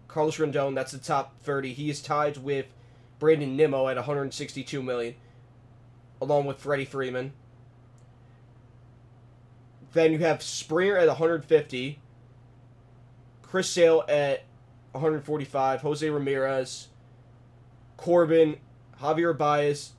Carlos 0.07 0.37
Rodón. 0.37 0.75
That's 0.75 0.91
the 0.91 0.97
top 0.97 1.39
30. 1.43 1.73
He 1.73 1.89
is 1.89 2.01
tied 2.01 2.37
with 2.37 2.65
Brandon 3.19 3.55
Nimmo 3.55 3.87
at 3.87 3.95
162 3.95 4.81
million, 4.81 5.15
along 6.21 6.45
with 6.45 6.57
Freddie 6.57 6.85
Freeman. 6.85 7.33
Then 9.93 10.11
you 10.11 10.19
have 10.19 10.41
Springer 10.41 10.97
at 10.97 11.07
150, 11.07 11.99
Chris 13.49 13.67
Sale 13.67 14.03
at 14.07 14.43
145, 14.91 15.81
Jose 15.81 16.07
Ramirez, 16.07 16.89
Corbin, 17.97 18.57
Javier 19.01 19.35
Baez 19.35 19.93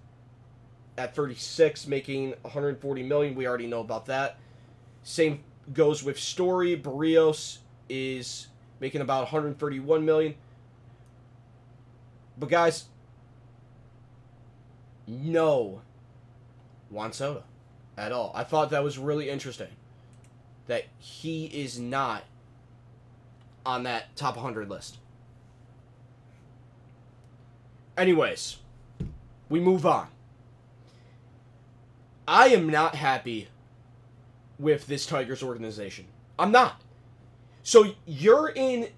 at 0.96 1.16
36, 1.16 1.88
making 1.88 2.34
140 2.42 3.02
million. 3.02 3.34
We 3.34 3.48
already 3.48 3.66
know 3.66 3.80
about 3.80 4.06
that. 4.06 4.38
Same 5.02 5.40
goes 5.72 6.04
with 6.04 6.16
Story. 6.18 6.80
Berrios 6.80 7.58
is 7.88 8.46
making 8.78 9.00
about 9.00 9.22
131 9.22 10.04
million. 10.04 10.36
But 12.38 12.50
guys, 12.50 12.84
no 15.08 15.82
Juan 16.88 17.12
Soto 17.12 17.42
at 17.96 18.12
all. 18.12 18.30
I 18.32 18.44
thought 18.44 18.70
that 18.70 18.84
was 18.84 18.96
really 18.96 19.28
interesting 19.28 19.68
that 20.68 20.84
he 20.98 21.46
is 21.46 21.80
not 21.80 22.22
on 23.64 23.82
that 23.84 24.14
top 24.16 24.36
100 24.36 24.68
list. 24.68 24.98
Anyways, 27.96 28.58
we 29.48 29.60
move 29.60 29.84
on. 29.84 30.08
I 32.26 32.48
am 32.48 32.68
not 32.68 32.94
happy 32.94 33.48
with 34.58 34.86
this 34.86 35.04
Tigers 35.04 35.42
organization. 35.42 36.06
I'm 36.38 36.52
not. 36.52 36.80
So 37.62 37.94
you're 38.06 38.52
in 38.54 38.88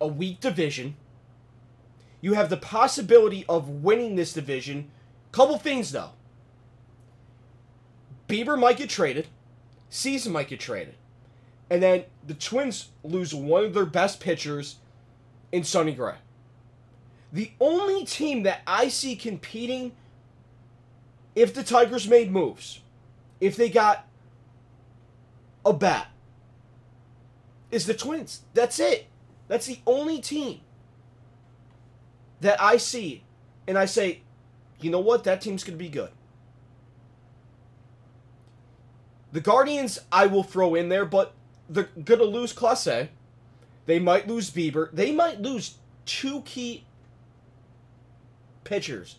a 0.00 0.06
weak 0.06 0.40
division. 0.40 0.96
You 2.20 2.34
have 2.34 2.50
the 2.50 2.56
possibility 2.56 3.44
of 3.48 3.68
winning 3.68 4.16
this 4.16 4.32
division. 4.32 4.90
Couple 5.32 5.58
things 5.58 5.92
though. 5.92 6.10
Bieber 8.28 8.58
might 8.58 8.76
get 8.76 8.90
traded. 8.90 9.26
Season 9.88 10.32
might 10.32 10.48
get 10.48 10.60
traded. 10.60 10.94
And 11.70 11.82
then 11.82 12.04
the 12.26 12.34
Twins 12.34 12.88
lose 13.04 13.32
one 13.34 13.64
of 13.64 13.74
their 13.74 13.86
best 13.86 14.20
pitchers 14.20 14.76
in 15.52 15.64
Sonny 15.64 15.92
Gray. 15.92 16.16
The 17.32 17.52
only 17.60 18.04
team 18.04 18.42
that 18.42 18.62
I 18.66 18.88
see 18.88 19.14
competing 19.14 19.92
if 21.36 21.54
the 21.54 21.62
Tigers 21.62 22.08
made 22.08 22.32
moves, 22.32 22.80
if 23.40 23.56
they 23.56 23.68
got 23.68 24.04
a 25.64 25.72
bat, 25.72 26.08
is 27.70 27.86
the 27.86 27.94
Twins. 27.94 28.42
That's 28.52 28.80
it. 28.80 29.06
That's 29.46 29.66
the 29.66 29.78
only 29.86 30.20
team 30.20 30.60
that 32.40 32.60
I 32.60 32.78
see 32.78 33.22
and 33.66 33.78
I 33.78 33.84
say, 33.84 34.22
you 34.80 34.90
know 34.90 35.00
what? 35.00 35.24
That 35.24 35.40
team's 35.40 35.62
going 35.62 35.78
to 35.78 35.84
be 35.84 35.88
good. 35.88 36.10
The 39.32 39.40
Guardians, 39.40 40.00
I 40.10 40.26
will 40.26 40.42
throw 40.42 40.74
in 40.74 40.88
there, 40.88 41.04
but 41.04 41.34
they're 41.70 42.16
to 42.16 42.24
lose 42.24 42.52
Clase. 42.52 43.08
They 43.86 43.98
might 43.98 44.28
lose 44.28 44.50
Bieber. 44.50 44.90
They 44.92 45.12
might 45.12 45.40
lose 45.40 45.76
two 46.04 46.42
key 46.42 46.84
pitchers. 48.64 49.16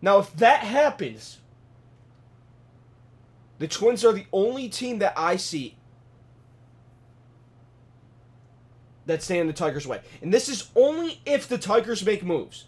Now, 0.00 0.18
if 0.18 0.34
that 0.36 0.60
happens, 0.60 1.38
the 3.58 3.68
Twins 3.68 4.04
are 4.04 4.12
the 4.12 4.26
only 4.32 4.68
team 4.68 4.98
that 4.98 5.14
I 5.16 5.36
see 5.36 5.76
that 9.06 9.22
stand 9.22 9.48
the 9.48 9.52
Tigers' 9.52 9.86
way. 9.86 10.00
And 10.20 10.32
this 10.32 10.48
is 10.48 10.70
only 10.74 11.20
if 11.24 11.48
the 11.48 11.58
Tigers 11.58 12.04
make 12.04 12.24
moves. 12.24 12.66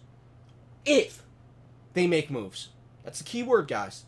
If 0.85 1.23
they 1.95 2.07
make 2.07 2.31
moves. 2.31 2.69
That's 3.05 3.19
the 3.19 3.25
key 3.25 3.43
word, 3.43 3.69
guys. 3.69 4.05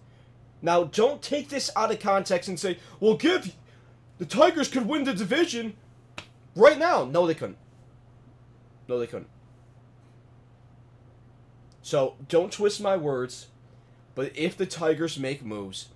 Now, 0.62 0.84
don't 0.84 1.22
take 1.22 1.48
this 1.48 1.70
out 1.74 1.90
of 1.90 2.00
context 2.00 2.48
and 2.48 2.58
say, 2.58 2.78
well, 3.00 3.16
give 3.16 3.54
the 4.20 4.26
Tigers 4.26 4.68
could 4.68 4.86
win 4.86 5.04
the 5.04 5.14
division 5.14 5.74
right 6.54 6.78
now. 6.78 7.06
No, 7.06 7.26
they 7.26 7.34
couldn't. 7.34 7.56
No, 8.86 8.98
they 8.98 9.06
couldn't. 9.06 9.30
So 11.80 12.16
don't 12.28 12.52
twist 12.52 12.82
my 12.82 12.98
words, 12.98 13.46
but 14.14 14.36
if 14.36 14.58
the 14.58 14.66
Tigers 14.66 15.18
make 15.18 15.42
moves 15.42 15.88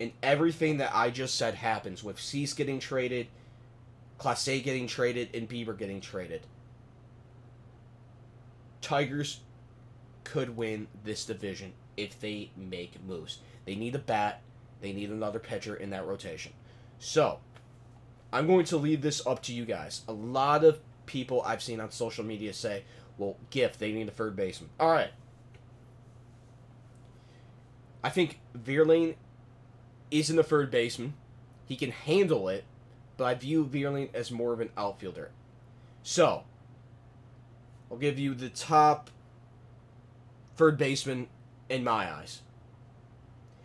and 0.00 0.12
everything 0.22 0.78
that 0.78 0.90
I 0.94 1.10
just 1.10 1.34
said 1.34 1.54
happens 1.54 2.02
with 2.02 2.18
Cease 2.18 2.54
getting 2.54 2.80
traded, 2.80 3.26
Clase 4.18 4.64
getting 4.64 4.86
traded, 4.86 5.28
and 5.34 5.46
Bieber 5.46 5.76
getting 5.76 6.00
traded, 6.00 6.46
Tigers 8.80 9.40
could 10.24 10.56
win 10.56 10.86
this 11.04 11.26
division 11.26 11.74
if 11.98 12.18
they 12.20 12.52
make 12.56 13.04
moves. 13.06 13.40
They 13.66 13.74
need 13.74 13.94
a 13.94 13.98
bat, 13.98 14.40
they 14.80 14.94
need 14.94 15.10
another 15.10 15.38
pitcher 15.38 15.76
in 15.76 15.90
that 15.90 16.06
rotation. 16.06 16.52
So, 16.98 17.40
I'm 18.32 18.46
going 18.46 18.64
to 18.66 18.76
leave 18.76 19.02
this 19.02 19.26
up 19.26 19.42
to 19.44 19.52
you 19.52 19.64
guys. 19.64 20.02
A 20.08 20.12
lot 20.12 20.64
of 20.64 20.80
people 21.06 21.42
I've 21.42 21.62
seen 21.62 21.80
on 21.80 21.90
social 21.90 22.24
media 22.24 22.52
say, 22.52 22.84
well, 23.18 23.36
Gift, 23.50 23.80
they 23.80 23.92
need 23.92 24.08
a 24.08 24.12
third 24.12 24.36
baseman. 24.36 24.70
All 24.78 24.90
right. 24.90 25.10
I 28.02 28.08
think 28.08 28.38
Vierling 28.56 29.16
isn't 30.10 30.38
a 30.38 30.42
third 30.42 30.70
baseman. 30.70 31.14
He 31.66 31.76
can 31.76 31.90
handle 31.90 32.48
it, 32.48 32.64
but 33.16 33.24
I 33.24 33.34
view 33.34 33.64
Vierling 33.64 34.08
as 34.14 34.30
more 34.30 34.52
of 34.52 34.60
an 34.60 34.70
outfielder. 34.76 35.30
So, 36.02 36.44
I'll 37.90 37.98
give 37.98 38.18
you 38.18 38.34
the 38.34 38.48
top 38.48 39.10
third 40.56 40.78
baseman 40.78 41.28
in 41.68 41.84
my 41.84 42.10
eyes. 42.10 42.40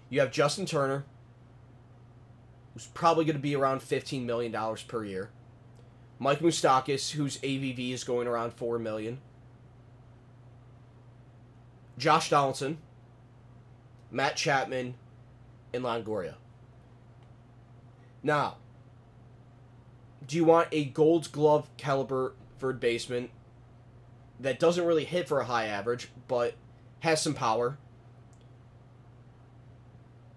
You 0.09 0.19
have 0.19 0.31
Justin 0.31 0.65
Turner, 0.65 1.05
who's 2.75 2.87
probably 2.87 3.23
going 3.23 3.37
to 3.37 3.41
be 3.41 3.55
around 3.55 3.79
$15 3.79 4.25
million 4.25 4.53
per 4.87 5.05
year. 5.05 5.29
Mike 6.19 6.39
Moustakas, 6.39 7.11
whose 7.11 7.37
AVV 7.37 7.91
is 7.91 8.03
going 8.03 8.27
around 8.27 8.53
4 8.53 8.77
million. 8.77 9.19
Josh 11.97 12.29
Donaldson, 12.29 12.77
Matt 14.11 14.35
Chapman, 14.35 14.95
and 15.73 15.83
Longoria. 15.85 16.35
Now, 18.21 18.57
do 20.27 20.35
you 20.35 20.43
want 20.43 20.67
a 20.73 20.83
gold 20.83 21.31
glove 21.31 21.69
caliber 21.77 22.33
third 22.59 22.81
baseman 22.81 23.29
that 24.39 24.59
doesn't 24.59 24.85
really 24.85 25.05
hit 25.05 25.29
for 25.29 25.39
a 25.39 25.45
high 25.45 25.67
average, 25.67 26.09
but 26.27 26.55
has 26.99 27.21
some 27.21 27.33
power? 27.33 27.77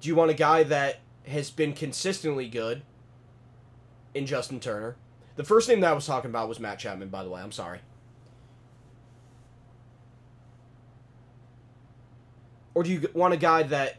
Do 0.01 0.09
you 0.09 0.15
want 0.15 0.31
a 0.31 0.35
guy 0.35 0.63
that 0.63 1.01
has 1.29 1.51
been 1.51 1.73
consistently 1.73 2.49
good 2.49 2.83
in 4.15 4.27
Justin 4.27 4.61
Turner? 4.61 4.97
The 5.37 5.45
first 5.45 5.69
name 5.69 5.81
that 5.81 5.91
I 5.91 5.93
was 5.93 6.07
talking 6.07 6.31
about 6.31 6.49
was 6.49 6.59
Matt 6.59 6.79
Chapman, 6.79 7.09
by 7.09 7.23
the 7.23 7.31
way. 7.31 7.41
I'm 7.41 7.53
sorry. 7.53 7.81
Or 12.75 12.83
do 12.83 12.91
you 12.91 13.09
want 13.13 13.35
a 13.35 13.37
guy 13.37 13.63
that 13.65 13.97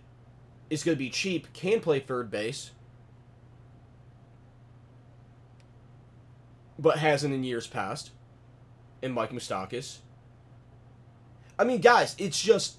is 0.69 0.83
going 0.83 0.95
to 0.95 0.99
be 0.99 1.09
cheap, 1.09 1.51
can 1.53 1.79
play 1.79 1.99
third 1.99 2.29
base, 2.29 2.71
but 6.77 6.99
hasn't 6.99 7.33
in 7.33 7.43
years 7.43 7.67
past, 7.67 8.11
in 9.01 9.11
Mike 9.11 9.31
Moustakas? 9.31 9.97
I 11.57 11.65
mean, 11.65 11.81
guys, 11.81 12.15
it's 12.17 12.41
just 12.41 12.77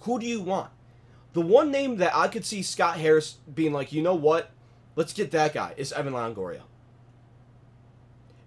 who 0.00 0.18
do 0.18 0.26
you 0.26 0.40
want? 0.40 0.70
The 1.32 1.40
one 1.40 1.70
name 1.70 1.96
that 1.98 2.14
I 2.14 2.28
could 2.28 2.44
see 2.44 2.62
Scott 2.62 2.98
Harris 2.98 3.36
being 3.52 3.72
like, 3.72 3.92
you 3.92 4.02
know 4.02 4.14
what? 4.14 4.50
Let's 4.96 5.12
get 5.12 5.30
that 5.30 5.54
guy 5.54 5.74
is 5.76 5.92
Evan 5.92 6.12
Longoria. 6.12 6.62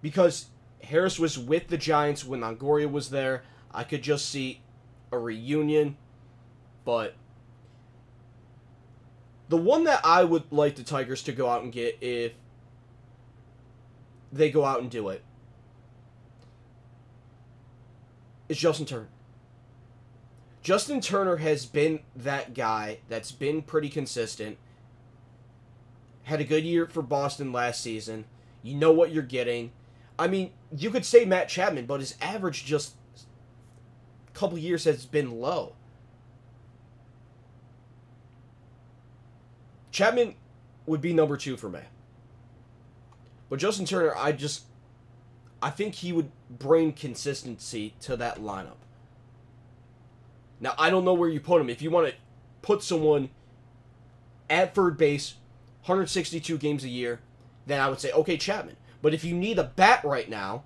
Because 0.01 0.47
Harris 0.83 1.17
was 1.17 1.39
with 1.39 1.69
the 1.69 1.77
Giants 1.77 2.25
when 2.25 2.41
Longoria 2.41 2.91
was 2.91 3.09
there. 3.09 3.43
I 3.73 3.83
could 3.83 4.01
just 4.01 4.29
see 4.29 4.61
a 5.11 5.17
reunion, 5.17 5.97
but 6.83 7.15
The 9.49 9.57
one 9.57 9.83
that 9.83 10.01
I 10.03 10.23
would 10.23 10.51
like 10.51 10.75
the 10.75 10.83
Tigers 10.83 11.21
to 11.23 11.31
go 11.31 11.47
out 11.47 11.63
and 11.63 11.71
get 11.71 11.97
if 12.01 12.33
they 14.31 14.49
go 14.49 14.65
out 14.65 14.81
and 14.81 14.89
do 14.89 15.09
it 15.09 15.23
is 18.49 18.57
Justin 18.57 18.87
Turner. 18.87 19.09
Justin 20.63 21.01
Turner 21.01 21.37
has 21.37 21.65
been 21.65 21.99
that 22.15 22.53
guy 22.53 22.99
that's 23.09 23.33
been 23.33 23.61
pretty 23.61 23.89
consistent. 23.89 24.57
Had 26.23 26.39
a 26.39 26.45
good 26.45 26.63
year 26.63 26.87
for 26.87 27.01
Boston 27.01 27.51
last 27.51 27.81
season. 27.81 28.23
You 28.63 28.75
know 28.75 28.93
what 28.93 29.11
you're 29.11 29.23
getting. 29.23 29.73
I 30.17 30.27
mean, 30.27 30.51
you 30.75 30.89
could 30.89 31.05
say 31.05 31.25
Matt 31.25 31.49
Chapman, 31.49 31.85
but 31.85 31.99
his 31.99 32.15
average 32.21 32.63
just 32.63 32.93
a 34.29 34.31
couple 34.31 34.57
years 34.57 34.85
has 34.85 35.05
been 35.05 35.41
low. 35.41 35.75
Chapman 39.91 40.35
would 40.85 41.01
be 41.01 41.11
number 41.11 41.35
two 41.35 41.57
for 41.57 41.69
me. 41.69 41.81
But 43.49 43.59
Justin 43.59 43.85
Turner, 43.85 44.15
I 44.15 44.31
just 44.31 44.63
I 45.61 45.71
think 45.71 45.95
he 45.95 46.13
would 46.13 46.31
bring 46.49 46.93
consistency 46.93 47.95
to 48.01 48.15
that 48.15 48.39
lineup. 48.39 48.82
Now 50.63 50.73
I 50.79 50.89
don't 50.89 51.03
know 51.03 51.13
where 51.13 51.27
you 51.27 51.41
put 51.41 51.59
him. 51.59 51.69
If 51.69 51.81
you 51.81 51.91
want 51.91 52.07
to 52.07 52.13
put 52.61 52.81
someone 52.81 53.29
at 54.49 54.73
third 54.73 54.97
base, 54.97 55.35
162 55.81 56.57
games 56.57 56.85
a 56.85 56.89
year, 56.89 57.19
then 57.67 57.81
I 57.81 57.89
would 57.89 57.99
say 57.99 58.13
okay 58.13 58.37
Chapman. 58.37 58.77
But 59.01 59.13
if 59.13 59.25
you 59.25 59.35
need 59.35 59.59
a 59.59 59.65
bat 59.65 60.05
right 60.05 60.29
now, 60.29 60.63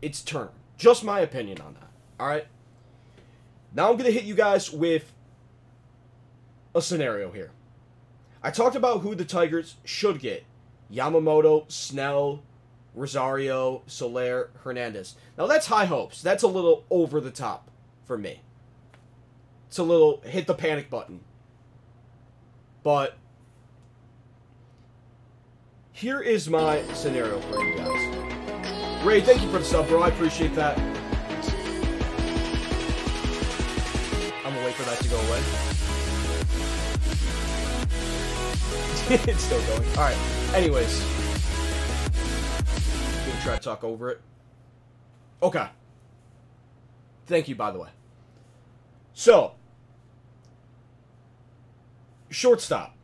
it's 0.00 0.22
Turner. 0.22 0.52
Just 0.78 1.02
my 1.02 1.18
opinion 1.18 1.60
on 1.60 1.74
that. 1.74 1.90
All 2.20 2.28
right. 2.28 2.46
Now 3.74 3.90
I'm 3.90 3.96
gonna 3.96 4.12
hit 4.12 4.24
you 4.24 4.36
guys 4.36 4.72
with 4.72 5.12
a 6.72 6.80
scenario 6.80 7.32
here. 7.32 7.50
I 8.44 8.52
talked 8.52 8.76
about 8.76 9.00
who 9.00 9.16
the 9.16 9.24
Tigers 9.24 9.74
should 9.84 10.20
get 10.20 10.44
Yamamoto, 10.92 11.68
Snell, 11.68 12.44
Rosario, 12.96 13.82
Soler, 13.86 14.50
Hernandez. 14.64 15.14
Now 15.38 15.46
that's 15.46 15.66
high 15.66 15.84
hopes. 15.84 16.22
That's 16.22 16.42
a 16.42 16.48
little 16.48 16.84
over 16.90 17.20
the 17.20 17.30
top 17.30 17.70
for 18.04 18.16
me. 18.16 18.40
It's 19.68 19.78
a 19.78 19.82
little 19.82 20.22
hit 20.24 20.46
the 20.46 20.54
panic 20.54 20.88
button. 20.88 21.20
But 22.82 23.16
here 25.92 26.20
is 26.20 26.48
my 26.48 26.82
scenario 26.94 27.38
for 27.40 27.62
you 27.62 27.76
guys. 27.76 29.04
Ray, 29.04 29.20
thank 29.20 29.42
you 29.42 29.50
for 29.50 29.58
the 29.58 29.64
sub, 29.64 29.88
bro. 29.88 30.02
I 30.02 30.08
appreciate 30.08 30.54
that. 30.54 30.78
I'm 34.44 34.54
gonna 34.54 34.64
wait 34.64 34.74
for 34.74 34.84
that 34.84 34.98
to 34.98 35.08
go 35.08 35.18
away. 35.18 35.42
it's 39.30 39.44
still 39.44 39.60
going. 39.62 39.88
Alright. 39.90 40.16
Anyways. 40.54 41.15
Try 43.46 43.56
to 43.56 43.62
talk 43.62 43.84
over 43.84 44.10
it. 44.10 44.20
Okay. 45.40 45.68
Thank 47.26 47.46
you, 47.46 47.54
by 47.54 47.70
the 47.70 47.78
way. 47.78 47.90
So, 49.14 49.52
shortstop, 52.28 52.96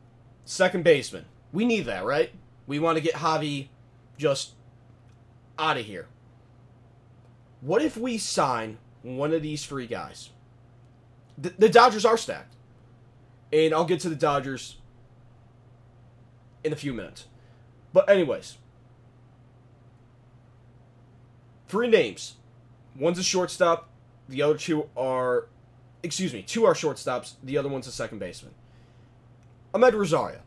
second 0.45 0.83
baseman. 0.83 1.27
We 1.53 1.65
need 1.65 1.83
that, 1.83 2.05
right? 2.05 2.33
We 2.67 2.81
want 2.81 2.99
to 2.99 3.01
get 3.01 3.15
Javi 3.15 3.69
just 4.19 4.55
out 5.61 5.77
of 5.77 5.85
here. 5.85 6.09
What 7.61 7.81
if 7.81 7.97
we 7.97 8.19
sign 8.19 8.79
one 9.03 9.33
of 9.33 9.43
these 9.43 9.65
three 9.65 9.87
guys? 9.87 10.31
The, 11.39 11.51
the 11.57 11.69
Dodgers 11.69 12.05
are 12.05 12.17
stacked. 12.17 12.57
And 13.53 13.73
I'll 13.73 13.85
get 13.85 14.01
to 14.01 14.09
the 14.09 14.17
Dodgers 14.17 14.79
in 16.65 16.73
a 16.73 16.77
few 16.77 16.93
minutes. 16.93 17.27
But, 17.93 18.11
anyways, 18.11 18.59
three 21.73 21.89
names. 21.89 22.35
One's 22.95 23.19
a 23.19 23.23
shortstop, 23.23 23.89
the 24.29 24.43
other 24.43 24.59
two 24.59 24.91
are, 24.95 25.47
excuse 26.03 26.35
me, 26.35 26.43
two 26.43 26.67
are 26.67 26.75
shortstops, 26.75 27.37
the 27.43 27.57
other 27.57 27.71
one's 27.71 27.87
a 27.87 27.91
second 27.91 28.19
baseman. 28.19 28.53
Amed 29.73 29.95
Rosario. 29.95 30.41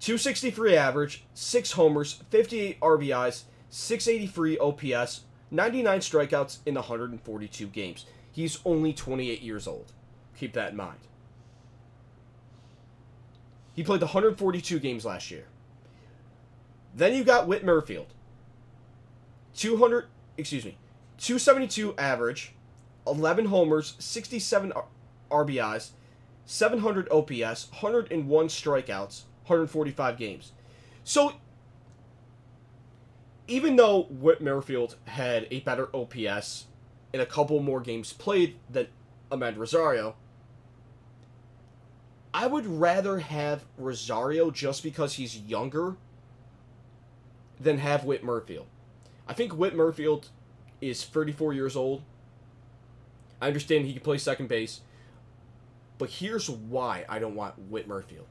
263 0.00 0.76
average, 0.76 1.24
6 1.34 1.72
homers, 1.72 2.24
58 2.30 2.80
RBIs, 2.80 3.44
683 3.70 4.58
OPS, 4.58 5.20
99 5.52 6.00
strikeouts 6.00 6.58
in 6.66 6.74
142 6.74 7.68
games. 7.68 8.04
He's 8.32 8.58
only 8.64 8.92
28 8.92 9.40
years 9.40 9.68
old. 9.68 9.92
Keep 10.36 10.52
that 10.54 10.72
in 10.72 10.76
mind. 10.76 10.98
He 13.72 13.84
played 13.84 14.00
142 14.00 14.80
games 14.80 15.04
last 15.04 15.30
year. 15.30 15.44
Then 16.92 17.14
you 17.14 17.22
got 17.22 17.46
Whit 17.46 17.64
Merrifield. 17.64 18.14
200, 19.58 20.06
excuse 20.36 20.64
me, 20.64 20.78
272 21.18 21.96
average, 21.98 22.54
11 23.08 23.46
homers, 23.46 23.94
67 23.98 24.72
RBIs, 25.32 25.90
700 26.46 27.08
OPS, 27.10 27.68
101 27.72 28.48
strikeouts, 28.48 29.22
145 29.46 30.16
games. 30.16 30.52
So, 31.02 31.32
even 33.48 33.74
though 33.74 34.02
Whit 34.02 34.40
Merrifield 34.40 34.94
had 35.06 35.48
a 35.50 35.58
better 35.60 35.88
OPS 35.92 36.66
in 37.12 37.20
a 37.20 37.26
couple 37.26 37.60
more 37.60 37.80
games 37.80 38.12
played 38.12 38.58
than 38.70 38.86
Amed 39.32 39.56
Rosario, 39.56 40.14
I 42.32 42.46
would 42.46 42.66
rather 42.66 43.18
have 43.18 43.64
Rosario 43.76 44.52
just 44.52 44.84
because 44.84 45.14
he's 45.14 45.36
younger 45.36 45.96
than 47.58 47.78
have 47.78 48.04
Whit 48.04 48.22
Merrifield. 48.22 48.66
I 49.28 49.34
think 49.34 49.52
Whit 49.52 49.76
Merrifield 49.76 50.28
is 50.80 51.04
34 51.04 51.52
years 51.52 51.76
old. 51.76 52.02
I 53.40 53.46
understand 53.46 53.84
he 53.84 53.92
can 53.92 54.02
play 54.02 54.18
second 54.18 54.48
base, 54.48 54.80
but 55.98 56.10
here's 56.10 56.48
why 56.48 57.04
I 57.08 57.18
don't 57.18 57.34
want 57.34 57.58
Whit 57.70 57.86
Merrifield. 57.86 58.26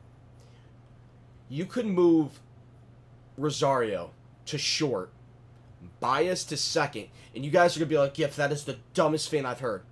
You 1.49 1.65
could 1.65 1.85
move 1.85 2.39
Rosario 3.37 4.11
to 4.47 4.57
short, 4.57 5.11
Baez 5.99 6.43
to 6.45 6.57
second, 6.57 7.07
and 7.35 7.45
you 7.45 7.51
guys 7.51 7.75
are 7.75 7.79
gonna 7.79 7.89
be 7.89 7.97
like, 7.97 8.17
yep, 8.17 8.33
that 8.33 8.51
is 8.51 8.65
the 8.65 8.79
dumbest 8.93 9.29
thing 9.29 9.45
I've 9.45 9.59
heard." 9.59 9.83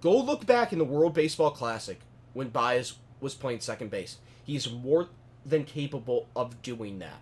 Go 0.00 0.18
look 0.18 0.46
back 0.46 0.72
in 0.72 0.78
the 0.78 0.84
World 0.84 1.14
Baseball 1.14 1.50
Classic 1.50 2.00
when 2.32 2.48
Baez 2.48 2.94
was 3.20 3.34
playing 3.34 3.60
second 3.60 3.90
base. 3.90 4.18
He's 4.44 4.70
more 4.70 5.08
than 5.46 5.64
capable 5.64 6.28
of 6.34 6.60
doing 6.62 6.98
that. 6.98 7.20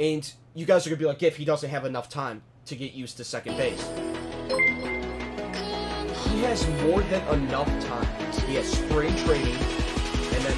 And 0.00 0.32
you 0.54 0.64
guys 0.64 0.86
are 0.86 0.90
gonna 0.90 0.98
be 0.98 1.04
like, 1.04 1.22
if 1.22 1.36
he 1.36 1.44
doesn't 1.44 1.68
have 1.68 1.84
enough 1.84 2.08
time 2.08 2.42
to 2.64 2.74
get 2.74 2.94
used 2.94 3.18
to 3.18 3.24
second 3.24 3.58
base." 3.58 3.86
He 6.24 6.40
has 6.40 6.66
more 6.84 7.02
than 7.02 7.22
enough 7.28 7.68
time. 7.84 8.06
He 8.46 8.54
has 8.54 8.66
spring 8.72 9.14
training 9.18 9.54
and 9.54 10.42
then 10.42 10.56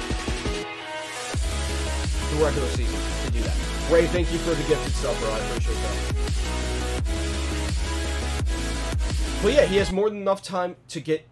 the 2.29 2.43
regular 2.43 2.69
season 2.69 2.97
to 3.25 3.31
do 3.31 3.41
that. 3.41 3.91
Ray, 3.91 4.07
thank 4.07 4.31
you 4.31 4.37
for 4.39 4.51
the 4.51 4.63
gifted 4.63 4.93
stuff, 4.93 5.19
bro. 5.19 5.33
I 5.33 5.39
appreciate 5.39 5.75
that. 5.75 5.97
But 9.43 9.53
yeah, 9.53 9.65
he 9.65 9.75
has 9.75 9.91
more 9.91 10.09
than 10.09 10.21
enough 10.21 10.41
time 10.41 10.77
to 10.87 11.01
get 11.01 11.27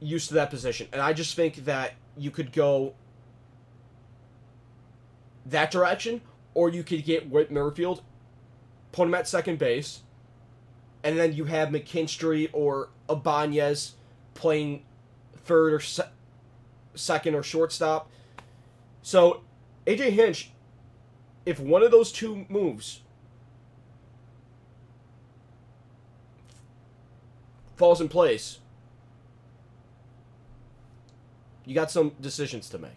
used 0.00 0.26
to 0.28 0.34
that 0.34 0.50
position. 0.50 0.88
And 0.92 1.00
I 1.00 1.12
just 1.12 1.36
think 1.36 1.64
that 1.64 1.94
you 2.16 2.32
could 2.32 2.52
go 2.52 2.96
that 5.46 5.70
direction, 5.70 6.22
or 6.54 6.68
you 6.68 6.82
could 6.82 7.04
get 7.04 7.30
Whit 7.30 7.50
Merrifield, 7.50 8.02
put 8.92 9.06
him 9.06 9.14
at 9.14 9.28
second 9.28 9.58
base, 9.58 10.00
and 11.02 11.18
then 11.18 11.32
you 11.32 11.44
have 11.44 11.68
McKinstry 11.70 12.48
or 12.52 12.90
Ibanez 13.08 13.94
playing 14.34 14.82
third 15.44 15.74
or 15.74 15.80
se- 15.80 16.08
second 16.94 17.34
or 17.34 17.42
shortstop. 17.42 18.10
So 19.02 19.42
AJ 19.86 20.10
Hinch, 20.10 20.50
if 21.46 21.58
one 21.58 21.82
of 21.82 21.90
those 21.90 22.12
two 22.12 22.46
moves 22.48 23.00
falls 27.76 28.00
in 28.00 28.08
place, 28.08 28.58
you 31.64 31.74
got 31.74 31.90
some 31.90 32.12
decisions 32.20 32.68
to 32.70 32.78
make. 32.78 32.90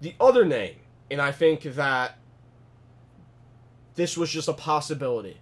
The 0.00 0.14
other 0.20 0.44
name, 0.44 0.76
and 1.10 1.20
I 1.20 1.32
think 1.32 1.62
that 1.62 2.18
this 3.94 4.16
was 4.16 4.30
just 4.30 4.48
a 4.48 4.52
possibility. 4.52 5.38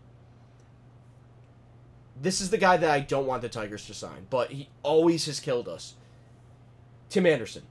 This 2.20 2.40
is 2.40 2.50
the 2.50 2.58
guy 2.58 2.76
that 2.76 2.90
I 2.90 3.00
don't 3.00 3.26
want 3.26 3.42
the 3.42 3.48
Tigers 3.48 3.86
to 3.86 3.94
sign, 3.94 4.26
but 4.28 4.50
he 4.50 4.68
always 4.82 5.26
has 5.26 5.40
killed 5.40 5.68
us. 5.68 5.94
Tim 7.08 7.26
Anderson. 7.26 7.62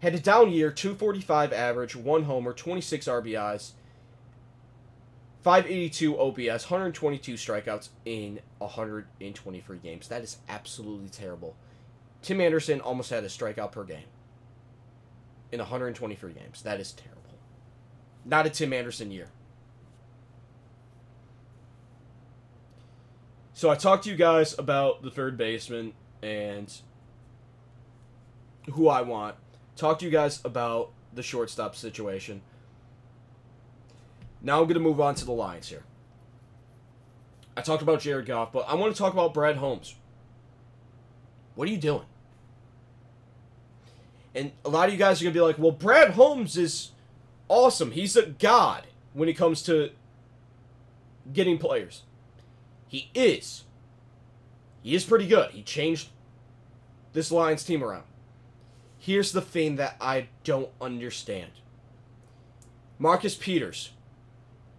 Had 0.00 0.14
a 0.14 0.20
down 0.20 0.50
year, 0.50 0.70
245 0.70 1.52
average, 1.52 1.96
1 1.96 2.24
homer, 2.24 2.52
26 2.52 3.06
RBIs, 3.06 3.72
582 5.42 6.18
OPS, 6.18 6.70
122 6.70 7.34
strikeouts 7.34 7.88
in 8.04 8.40
123 8.58 9.78
games. 9.78 10.08
That 10.08 10.22
is 10.22 10.38
absolutely 10.48 11.08
terrible. 11.08 11.56
Tim 12.20 12.40
Anderson 12.40 12.80
almost 12.80 13.10
had 13.10 13.24
a 13.24 13.28
strikeout 13.28 13.72
per 13.72 13.84
game 13.84 14.04
in 15.54 15.60
123 15.60 16.32
games. 16.32 16.62
That 16.62 16.80
is 16.80 16.92
terrible. 16.92 17.22
Not 18.24 18.46
a 18.46 18.50
Tim 18.50 18.72
Anderson 18.72 19.10
year. 19.10 19.28
So 23.52 23.70
I 23.70 23.76
talked 23.76 24.04
to 24.04 24.10
you 24.10 24.16
guys 24.16 24.58
about 24.58 25.02
the 25.02 25.10
third 25.10 25.38
baseman 25.38 25.92
and 26.22 26.72
who 28.72 28.88
I 28.88 29.02
want. 29.02 29.36
Talked 29.76 30.00
to 30.00 30.06
you 30.06 30.12
guys 30.12 30.44
about 30.44 30.90
the 31.12 31.22
shortstop 31.22 31.76
situation. 31.76 32.42
Now 34.42 34.58
I'm 34.58 34.64
going 34.64 34.74
to 34.74 34.80
move 34.80 35.00
on 35.00 35.14
to 35.14 35.24
the 35.24 35.32
Lions 35.32 35.68
here. 35.68 35.84
I 37.56 37.60
talked 37.60 37.82
about 37.82 38.00
Jared 38.00 38.26
Goff, 38.26 38.52
but 38.52 38.68
I 38.68 38.74
want 38.74 38.92
to 38.94 38.98
talk 38.98 39.12
about 39.12 39.32
Brad 39.32 39.56
Holmes. 39.56 39.94
What 41.54 41.68
are 41.68 41.70
you 41.70 41.78
doing? 41.78 42.06
And 44.34 44.52
a 44.64 44.68
lot 44.68 44.88
of 44.88 44.92
you 44.92 44.98
guys 44.98 45.20
are 45.20 45.24
going 45.24 45.34
to 45.34 45.38
be 45.38 45.44
like, 45.44 45.58
well, 45.58 45.70
Brad 45.70 46.10
Holmes 46.10 46.56
is 46.56 46.90
awesome. 47.48 47.92
He's 47.92 48.16
a 48.16 48.26
god 48.26 48.86
when 49.12 49.28
it 49.28 49.34
comes 49.34 49.62
to 49.62 49.90
getting 51.32 51.58
players. 51.58 52.02
He 52.88 53.10
is. 53.14 53.64
He 54.82 54.94
is 54.94 55.04
pretty 55.04 55.26
good. 55.26 55.52
He 55.52 55.62
changed 55.62 56.08
this 57.12 57.30
Lions 57.30 57.64
team 57.64 57.82
around. 57.82 58.04
Here's 58.98 59.32
the 59.32 59.40
thing 59.40 59.76
that 59.76 59.96
I 60.00 60.28
don't 60.44 60.70
understand 60.80 61.50
Marcus 62.98 63.34
Peters. 63.34 63.90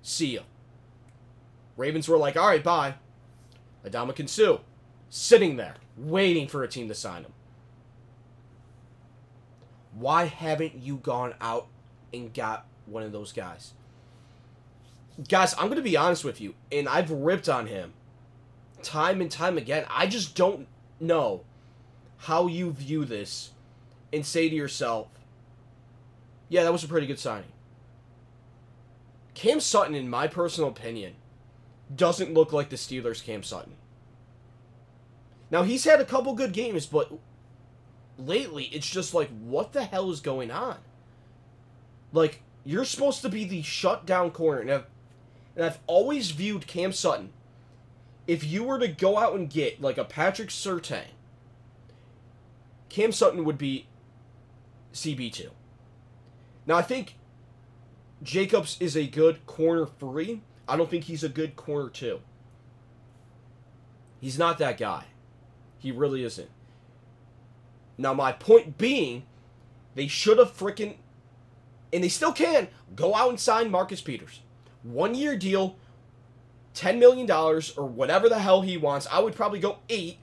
See 0.01 0.35
ya. 0.35 0.41
Ravens 1.77 2.07
were 2.07 2.17
like, 2.17 2.37
all 2.37 2.47
right, 2.47 2.63
bye. 2.63 2.95
Adama 3.85 4.27
Suh, 4.27 4.59
sitting 5.09 5.57
there, 5.57 5.75
waiting 5.97 6.47
for 6.47 6.63
a 6.63 6.67
team 6.67 6.87
to 6.87 6.95
sign 6.95 7.23
him. 7.23 7.33
Why 9.95 10.25
haven't 10.25 10.75
you 10.75 10.97
gone 10.97 11.33
out 11.39 11.67
and 12.13 12.33
got 12.33 12.65
one 12.85 13.03
of 13.03 13.11
those 13.11 13.31
guys? 13.31 13.73
Guys, 15.29 15.53
I'm 15.53 15.67
going 15.67 15.77
to 15.77 15.81
be 15.81 15.95
honest 15.95 16.25
with 16.25 16.41
you, 16.41 16.53
and 16.71 16.89
I've 16.89 17.09
ripped 17.09 17.47
on 17.47 17.67
him 17.67 17.93
time 18.83 19.21
and 19.21 19.31
time 19.31 19.57
again. 19.57 19.85
I 19.89 20.07
just 20.07 20.35
don't 20.35 20.67
know 20.99 21.43
how 22.17 22.47
you 22.47 22.71
view 22.71 23.05
this 23.05 23.51
and 24.11 24.25
say 24.25 24.49
to 24.49 24.55
yourself, 24.55 25.07
yeah, 26.49 26.63
that 26.63 26.73
was 26.73 26.83
a 26.83 26.87
pretty 26.87 27.07
good 27.07 27.19
signing. 27.19 27.51
Cam 29.33 29.59
Sutton, 29.59 29.95
in 29.95 30.09
my 30.09 30.27
personal 30.27 30.69
opinion, 30.69 31.13
doesn't 31.93 32.33
look 32.33 32.51
like 32.51 32.69
the 32.69 32.75
Steelers' 32.75 33.23
Cam 33.23 33.43
Sutton. 33.43 33.73
Now, 35.51 35.63
he's 35.63 35.85
had 35.85 36.01
a 36.01 36.05
couple 36.05 36.33
good 36.33 36.53
games, 36.53 36.85
but 36.85 37.11
lately 38.17 38.65
it's 38.65 38.89
just 38.89 39.13
like, 39.13 39.29
what 39.29 39.73
the 39.73 39.83
hell 39.83 40.11
is 40.11 40.19
going 40.19 40.51
on? 40.51 40.77
Like, 42.13 42.41
you're 42.63 42.85
supposed 42.85 43.21
to 43.21 43.29
be 43.29 43.43
the 43.45 43.61
shutdown 43.61 44.31
corner. 44.31 44.61
And 44.61 44.71
I've, 44.71 44.85
and 45.55 45.65
I've 45.65 45.79
always 45.87 46.31
viewed 46.31 46.67
Cam 46.67 46.91
Sutton, 46.91 47.31
if 48.27 48.43
you 48.43 48.63
were 48.63 48.79
to 48.79 48.87
go 48.87 49.17
out 49.17 49.35
and 49.35 49.49
get, 49.49 49.81
like, 49.81 49.97
a 49.97 50.05
Patrick 50.05 50.49
Surtain, 50.49 51.07
Cam 52.89 53.11
Sutton 53.11 53.45
would 53.45 53.57
be 53.57 53.87
CB2. 54.93 55.49
Now, 56.65 56.75
I 56.75 56.81
think 56.81 57.15
Jacobs 58.23 58.77
is 58.79 58.95
a 58.95 59.05
good 59.05 59.45
corner 59.45 59.85
three. 59.85 60.41
I 60.67 60.77
don't 60.77 60.89
think 60.89 61.03
he's 61.03 61.23
a 61.23 61.29
good 61.29 61.55
corner 61.55 61.89
two. 61.89 62.21
He's 64.19 64.39
not 64.39 64.57
that 64.57 64.77
guy. 64.77 65.05
He 65.77 65.91
really 65.91 66.23
isn't. 66.23 66.49
Now, 67.97 68.13
my 68.13 68.31
point 68.31 68.77
being, 68.77 69.23
they 69.95 70.07
should 70.07 70.37
have 70.37 70.55
freaking, 70.55 70.97
and 71.93 72.03
they 72.03 72.09
still 72.09 72.33
can, 72.33 72.67
go 72.95 73.15
out 73.15 73.29
and 73.29 73.39
sign 73.39 73.71
Marcus 73.71 74.01
Peters. 74.01 74.41
One 74.83 75.15
year 75.15 75.37
deal, 75.37 75.77
$10 76.75 76.99
million, 76.99 77.29
or 77.31 77.85
whatever 77.85 78.29
the 78.29 78.39
hell 78.39 78.61
he 78.61 78.77
wants. 78.77 79.07
I 79.11 79.19
would 79.19 79.35
probably 79.35 79.59
go 79.59 79.77
eight. 79.89 80.17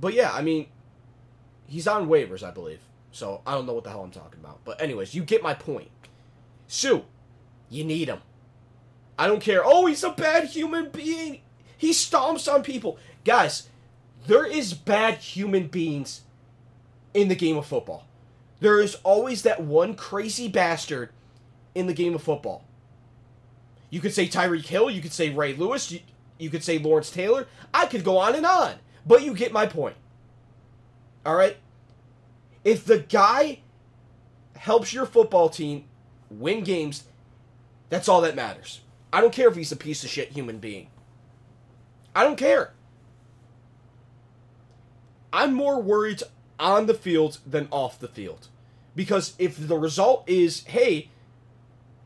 But 0.00 0.14
yeah, 0.14 0.32
I 0.32 0.42
mean, 0.42 0.66
he's 1.66 1.86
on 1.86 2.08
waivers, 2.08 2.42
I 2.42 2.50
believe. 2.50 2.80
So 3.12 3.42
I 3.46 3.52
don't 3.54 3.66
know 3.66 3.74
what 3.74 3.84
the 3.84 3.90
hell 3.90 4.02
I'm 4.02 4.10
talking 4.10 4.40
about. 4.40 4.60
But 4.64 4.82
anyways, 4.82 5.14
you 5.14 5.22
get 5.22 5.42
my 5.42 5.54
point. 5.54 5.88
Suh, 6.66 7.02
you 7.70 7.84
need 7.84 8.08
him. 8.08 8.18
I 9.16 9.28
don't 9.28 9.40
care. 9.40 9.62
Oh, 9.64 9.86
he's 9.86 10.02
a 10.02 10.10
bad 10.10 10.46
human 10.46 10.90
being. 10.90 11.40
He 11.76 11.90
stomps 11.90 12.52
on 12.52 12.62
people. 12.62 12.98
Guys, 13.24 13.68
there 14.26 14.46
is 14.46 14.74
bad 14.74 15.18
human 15.18 15.68
beings 15.68 16.22
in 17.12 17.28
the 17.28 17.34
game 17.34 17.56
of 17.56 17.66
football. 17.66 18.06
There 18.60 18.80
is 18.80 18.96
always 19.02 19.42
that 19.42 19.62
one 19.62 19.94
crazy 19.94 20.48
bastard 20.48 21.10
in 21.74 21.86
the 21.86 21.92
game 21.92 22.14
of 22.14 22.22
football. 22.22 22.64
You 23.90 24.00
could 24.00 24.14
say 24.14 24.26
Tyreek 24.26 24.66
Hill, 24.66 24.90
you 24.90 25.00
could 25.00 25.12
say 25.12 25.30
Ray 25.30 25.54
Lewis, 25.54 25.92
you, 25.92 26.00
you 26.38 26.50
could 26.50 26.64
say 26.64 26.78
Lawrence 26.78 27.10
Taylor. 27.10 27.46
I 27.72 27.86
could 27.86 28.04
go 28.04 28.18
on 28.18 28.34
and 28.34 28.46
on, 28.46 28.74
but 29.06 29.22
you 29.22 29.34
get 29.34 29.52
my 29.52 29.66
point. 29.66 29.96
All 31.24 31.34
right? 31.34 31.56
If 32.64 32.84
the 32.84 32.98
guy 32.98 33.60
helps 34.56 34.92
your 34.92 35.06
football 35.06 35.48
team 35.48 35.84
win 36.30 36.64
games, 36.64 37.04
that's 37.90 38.08
all 38.08 38.22
that 38.22 38.34
matters. 38.34 38.80
I 39.12 39.20
don't 39.20 39.32
care 39.32 39.48
if 39.48 39.56
he's 39.56 39.72
a 39.72 39.76
piece 39.76 40.02
of 40.02 40.10
shit 40.10 40.30
human 40.30 40.58
being. 40.58 40.88
I 42.16 42.24
don't 42.24 42.36
care. 42.36 42.73
I'm 45.34 45.52
more 45.52 45.82
worried 45.82 46.22
on 46.60 46.86
the 46.86 46.94
field 46.94 47.38
than 47.44 47.66
off 47.72 47.98
the 47.98 48.06
field. 48.06 48.46
Because 48.94 49.34
if 49.36 49.66
the 49.66 49.76
result 49.76 50.22
is, 50.28 50.62
hey, 50.66 51.10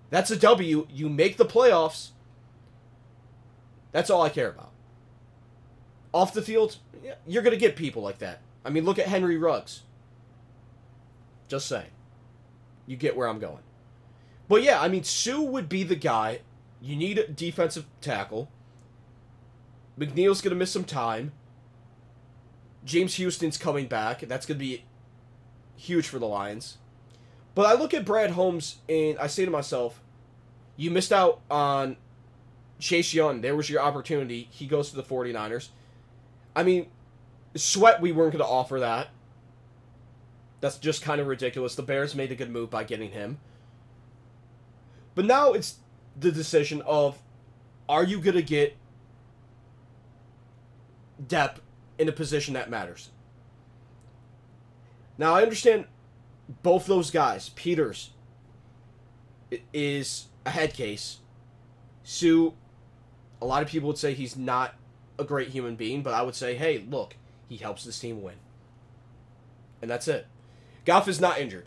that's 0.09 0.31
a 0.31 0.37
W, 0.37 0.87
you 0.91 1.11
make 1.11 1.37
the 1.37 1.45
playoffs, 1.45 2.13
that's 3.93 4.09
all 4.09 4.23
I 4.23 4.31
care 4.31 4.49
about. 4.49 4.73
Off 6.15 6.33
the 6.33 6.41
field, 6.41 6.79
you're 7.27 7.43
going 7.43 7.53
to 7.55 7.61
get 7.61 7.77
people 7.77 8.03
like 8.03 8.19
that. 8.21 8.41
I 8.65 8.71
mean, 8.71 8.87
look 8.87 8.99
at 8.99 9.09
Henry 9.09 9.37
Ruggs. 9.37 9.83
Just 11.49 11.69
saying. 11.69 11.91
You 12.87 12.97
get 12.97 13.15
where 13.15 13.29
I'm 13.29 13.39
going. 13.39 13.63
But 14.49 14.63
yeah, 14.63 14.81
I 14.81 14.89
mean, 14.89 15.05
Suh 15.05 15.43
would 15.43 15.69
be 15.69 15.83
the 15.83 15.97
guy. 15.97 16.41
You 16.81 16.97
need 16.97 17.19
a 17.19 17.29
defensive 17.29 17.85
tackle. 18.01 18.49
McNeill's 19.99 20.41
going 20.41 20.53
to 20.53 20.57
miss 20.57 20.73
some 20.73 20.85
time. 20.85 21.33
James 22.85 23.15
Houston's 23.15 23.59
coming 23.59 23.87
back. 23.87 24.21
That's 24.21 24.47
going 24.47 24.59
to 24.59 24.65
be 24.65 24.85
huge 25.77 26.09
for 26.09 26.19
the 26.19 26.27
Lions. 26.27 26.79
But 27.55 27.67
I 27.67 27.75
look 27.75 27.93
at 27.93 28.05
Brad 28.05 28.31
Holmes 28.31 28.77
and 28.89 29.19
I 29.19 29.27
say 29.27 29.45
to 29.45 29.51
myself, 29.51 30.01
you 30.77 30.91
missed 30.91 31.13
out 31.13 31.41
on 31.51 31.97
Chase 32.79 33.13
Young. 33.13 33.41
There 33.41 33.57
was 33.57 33.69
your 33.69 33.83
opportunity. 33.83 34.49
He 34.51 34.67
goes 34.67 34.91
to 34.91 34.97
the 34.97 35.03
49ers. 35.03 35.69
I 36.55 36.63
mean, 36.63 36.87
Sweat, 37.57 38.01
we 38.01 38.13
weren't 38.13 38.33
going 38.33 38.45
to 38.45 38.49
offer 38.49 38.79
that. 38.81 39.09
That's 40.61 40.79
just 40.79 41.03
kind 41.03 41.21
of 41.21 41.27
ridiculous. 41.27 41.75
The 41.75 41.83
Bears 41.83 42.15
made 42.15 42.33
a 42.33 42.35
good 42.35 42.51
move 42.51 42.71
by 42.71 42.85
getting 42.85 43.11
him. 43.11 43.39
But 45.15 45.25
now 45.25 45.53
it's 45.53 45.77
the 46.19 46.31
decision 46.31 46.83
of 46.83 47.19
are 47.89 48.05
you 48.05 48.21
going 48.21 48.37
to 48.37 48.43
get 48.43 48.77
depth 51.27 51.61
in 51.99 52.09
a 52.09 52.13
position 52.13 52.55
that 52.55 52.71
matters? 52.71 53.11
Now, 55.17 55.35
I 55.35 55.43
understand 55.43 55.87
both 56.63 56.87
those 56.87 57.11
guys, 57.11 57.51
Peters 57.51 58.11
is 59.73 60.27
a 60.47 60.51
head 60.51 60.75
case. 60.75 61.19
Suh, 62.05 62.51
a 63.41 63.47
lot 63.47 63.63
of 63.63 63.69
people 63.69 63.89
would 63.89 63.99
say 63.99 64.15
he's 64.15 64.37
not 64.37 64.75
a 65.19 65.25
great 65.25 65.49
human 65.49 65.75
being, 65.75 66.03
but 66.03 66.15
I 66.15 66.23
would 66.23 66.35
say, 66.35 66.55
hey, 66.55 66.85
look, 66.89 67.17
he 67.49 67.57
helps 67.57 67.85
this 67.85 67.99
team 67.99 68.23
win. 68.23 68.37
And 69.83 69.91
that's 69.91 70.09
it. 70.09 70.27
Goff 70.85 71.09
is 71.09 71.21
not 71.21 71.39
injured. 71.39 71.67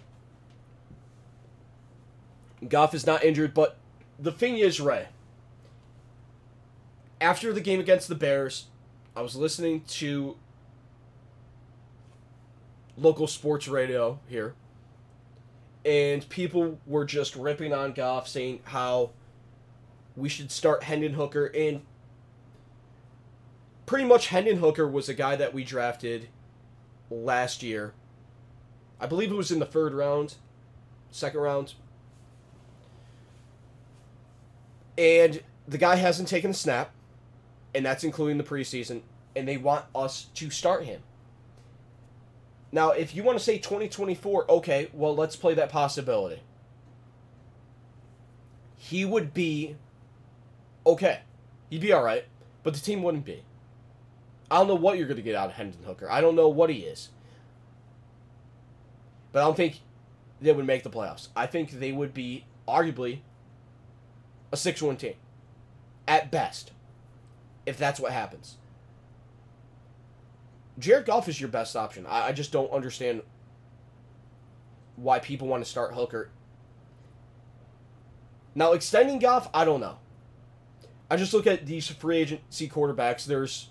Goff 2.68 2.94
is 2.94 3.06
not 3.06 3.24
injured, 3.24 3.54
but 3.54 3.78
the 4.20 4.32
thing 4.32 4.58
is, 4.58 4.80
Ray, 4.80 5.08
after 7.20 7.52
the 7.54 7.62
game 7.62 7.80
against 7.80 8.08
the 8.08 8.16
Bears, 8.16 8.66
I 9.16 9.22
was 9.22 9.36
listening 9.36 9.82
to 9.82 10.38
local 12.98 13.28
sports 13.28 13.68
radio 13.68 14.20
here, 14.28 14.54
and 15.84 16.28
people 16.30 16.80
were 16.86 17.04
just 17.04 17.36
ripping 17.36 17.74
on 17.74 17.92
Goff, 17.94 18.28
saying 18.28 18.62
how 18.64 19.12
we 20.16 20.30
should 20.30 20.52
start 20.52 20.84
Hendon 20.84 21.14
Hooker, 21.14 21.48
and 21.48 21.82
pretty 23.86 24.06
much 24.06 24.28
Hendon 24.28 24.58
Hooker 24.58 24.88
was 24.88 25.10
a 25.10 25.14
guy 25.14 25.36
that 25.36 25.54
we 25.54 25.66
drafted 25.66 26.30
last 27.10 27.62
year. 27.62 27.94
I 29.00 29.08
believe 29.08 29.32
it 29.32 29.36
was 29.36 29.52
in 29.52 29.60
the 29.60 29.66
third 29.66 29.94
round, 29.94 30.36
second 31.10 31.42
round. 31.42 31.74
And 34.98 35.42
the 35.68 35.78
guy 35.78 35.96
hasn't 35.96 36.30
taken 36.30 36.52
a 36.52 36.54
snap, 36.54 36.92
and 37.74 37.86
that's 37.86 38.04
including 38.04 38.38
the 38.38 38.44
preseason, 38.44 39.02
and 39.36 39.48
they 39.48 39.58
want 39.58 39.86
us 39.96 40.26
to 40.36 40.50
start 40.50 40.84
him. 40.84 41.02
Now, 42.72 42.92
if 42.92 43.16
you 43.16 43.24
want 43.24 43.38
to 43.38 43.44
say 43.44 43.58
2024, 43.58 44.50
okay, 44.50 44.90
well, 44.94 45.16
let's 45.16 45.36
play 45.36 45.54
that 45.56 45.70
possibility. 45.70 46.42
He 48.78 49.04
would 49.06 49.34
be 49.34 49.76
okay. 50.86 51.20
He'd 51.70 51.82
be 51.82 51.94
all 51.94 52.04
right, 52.04 52.26
but 52.64 52.74
the 52.74 52.80
team 52.80 53.04
wouldn't 53.04 53.26
be. 53.26 53.44
I 54.50 54.58
don't 54.58 54.68
know 54.68 54.76
what 54.76 54.98
you're 54.98 55.08
going 55.08 55.18
to 55.18 55.24
get 55.24 55.36
out 55.36 55.50
of 55.50 55.56
Hendon 55.56 55.84
Hooker. 55.86 56.10
I 56.12 56.20
don't 56.20 56.36
know 56.36 56.50
what 56.50 56.70
he 56.70 56.80
is. 56.80 57.10
But 59.32 59.40
I 59.40 59.46
don't 59.46 59.56
think 59.56 59.80
they 60.42 60.52
would 60.52 60.66
make 60.66 60.84
the 60.84 60.90
playoffs. 60.90 61.30
I 61.36 61.46
think 61.46 61.72
they 61.72 61.92
would 61.92 62.14
be 62.14 62.46
arguably 62.68 63.20
a 64.52 64.58
6 64.58 64.82
1 64.82 64.98
team 64.98 65.14
at 66.08 66.32
best, 66.32 66.72
if 67.66 67.78
that's 67.78 68.00
what 68.00 68.12
happens. 68.12 68.58
Jared 70.80 71.06
Goff 71.06 71.28
is 71.28 71.40
your 71.40 71.50
best 71.50 71.76
option. 71.76 72.06
I, 72.06 72.30
I 72.30 72.32
just 72.32 72.52
don't 72.52 72.72
understand 72.72 73.22
why 74.96 75.20
people 75.20 75.48
want 75.48 75.64
to 75.64 75.70
start 75.70 75.94
Hooker. 75.94 76.30
Now, 78.56 78.74
extending 78.74 79.20
Goff, 79.20 79.50
I 79.54 79.64
don't 79.66 79.80
know. 79.80 79.98
I 81.10 81.18
just 81.18 81.34
look 81.34 81.48
at 81.48 81.66
these 81.66 81.88
free 81.88 82.18
agency 82.18 82.70
quarterbacks. 82.70 83.26
There's 83.26 83.70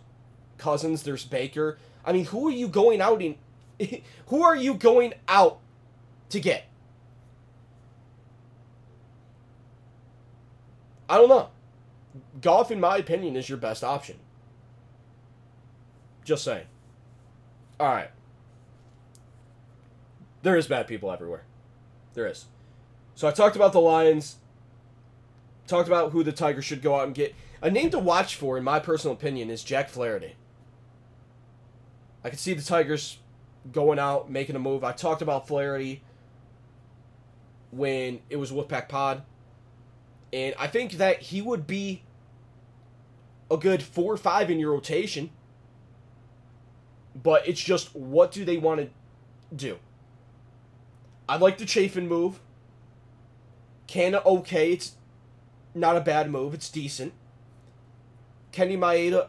Cousins, 0.58 1.02
there's 1.02 1.24
Baker. 1.24 1.78
I 2.04 2.12
mean, 2.12 2.26
who 2.26 2.48
are 2.48 2.52
you 2.52 2.68
going 2.68 3.00
out 3.00 3.22
in? 3.22 3.36
who 4.26 4.42
are 4.42 4.56
you 4.56 4.74
going 4.74 5.14
out 5.26 5.58
to 6.30 6.40
get? 6.40 6.66
I 11.08 11.16
don't 11.16 11.28
know. 11.28 11.48
Goff, 12.40 12.70
in 12.70 12.80
my 12.80 12.96
opinion, 12.96 13.36
is 13.36 13.48
your 13.48 13.58
best 13.58 13.82
option. 13.84 14.16
Just 16.24 16.44
saying. 16.44 16.66
All 17.78 17.88
right. 17.88 18.10
There 20.42 20.56
is 20.56 20.66
bad 20.66 20.86
people 20.86 21.10
everywhere. 21.10 21.44
There 22.14 22.26
is. 22.26 22.46
So 23.14 23.28
I 23.28 23.30
talked 23.30 23.56
about 23.56 23.72
the 23.72 23.80
Lions. 23.80 24.36
Talked 25.66 25.88
about 25.88 26.12
who 26.12 26.22
the 26.22 26.32
Tigers 26.32 26.64
should 26.64 26.82
go 26.82 26.96
out 26.96 27.06
and 27.06 27.14
get. 27.14 27.34
A 27.62 27.70
name 27.70 27.90
to 27.90 27.98
watch 27.98 28.36
for, 28.36 28.56
in 28.56 28.64
my 28.64 28.80
personal 28.80 29.14
opinion, 29.14 29.50
is 29.50 29.62
Jack 29.62 29.88
Flaherty. 29.88 30.34
I 32.24 32.30
could 32.30 32.38
see 32.38 32.54
the 32.54 32.62
Tigers 32.62 33.18
going 33.70 33.98
out, 33.98 34.30
making 34.30 34.56
a 34.56 34.58
move. 34.58 34.84
I 34.84 34.92
talked 34.92 35.22
about 35.22 35.46
Flaherty 35.46 36.02
when 37.70 38.20
it 38.30 38.36
was 38.36 38.50
Wolfpack 38.50 38.88
Pod. 38.88 39.22
And 40.32 40.54
I 40.58 40.66
think 40.66 40.92
that 40.92 41.20
he 41.20 41.42
would 41.42 41.66
be 41.66 42.02
a 43.50 43.56
good 43.56 43.82
four 43.82 44.12
or 44.12 44.16
five 44.16 44.50
in 44.50 44.58
your 44.58 44.72
rotation. 44.72 45.30
But 47.20 47.46
it's 47.48 47.60
just 47.60 47.94
what 47.94 48.32
do 48.32 48.44
they 48.44 48.56
want 48.56 48.80
to 48.80 48.88
do? 49.54 49.78
I 51.28 51.36
like 51.36 51.58
the 51.58 51.66
Chafin 51.66 52.08
move. 52.08 52.40
Canha 53.88 54.24
okay, 54.24 54.72
it's 54.72 54.92
not 55.74 55.96
a 55.96 56.00
bad 56.00 56.30
move, 56.30 56.54
it's 56.54 56.70
decent. 56.70 57.12
Kenta 58.52 58.78
Maeda, 58.78 59.28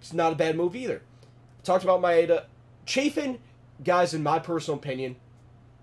it's 0.00 0.12
not 0.12 0.32
a 0.32 0.36
bad 0.36 0.56
move 0.56 0.76
either. 0.76 1.02
Talked 1.62 1.84
about 1.84 2.00
Maeda. 2.00 2.44
Chafin, 2.84 3.38
guys, 3.84 4.12
in 4.12 4.22
my 4.22 4.38
personal 4.38 4.78
opinion, 4.78 5.16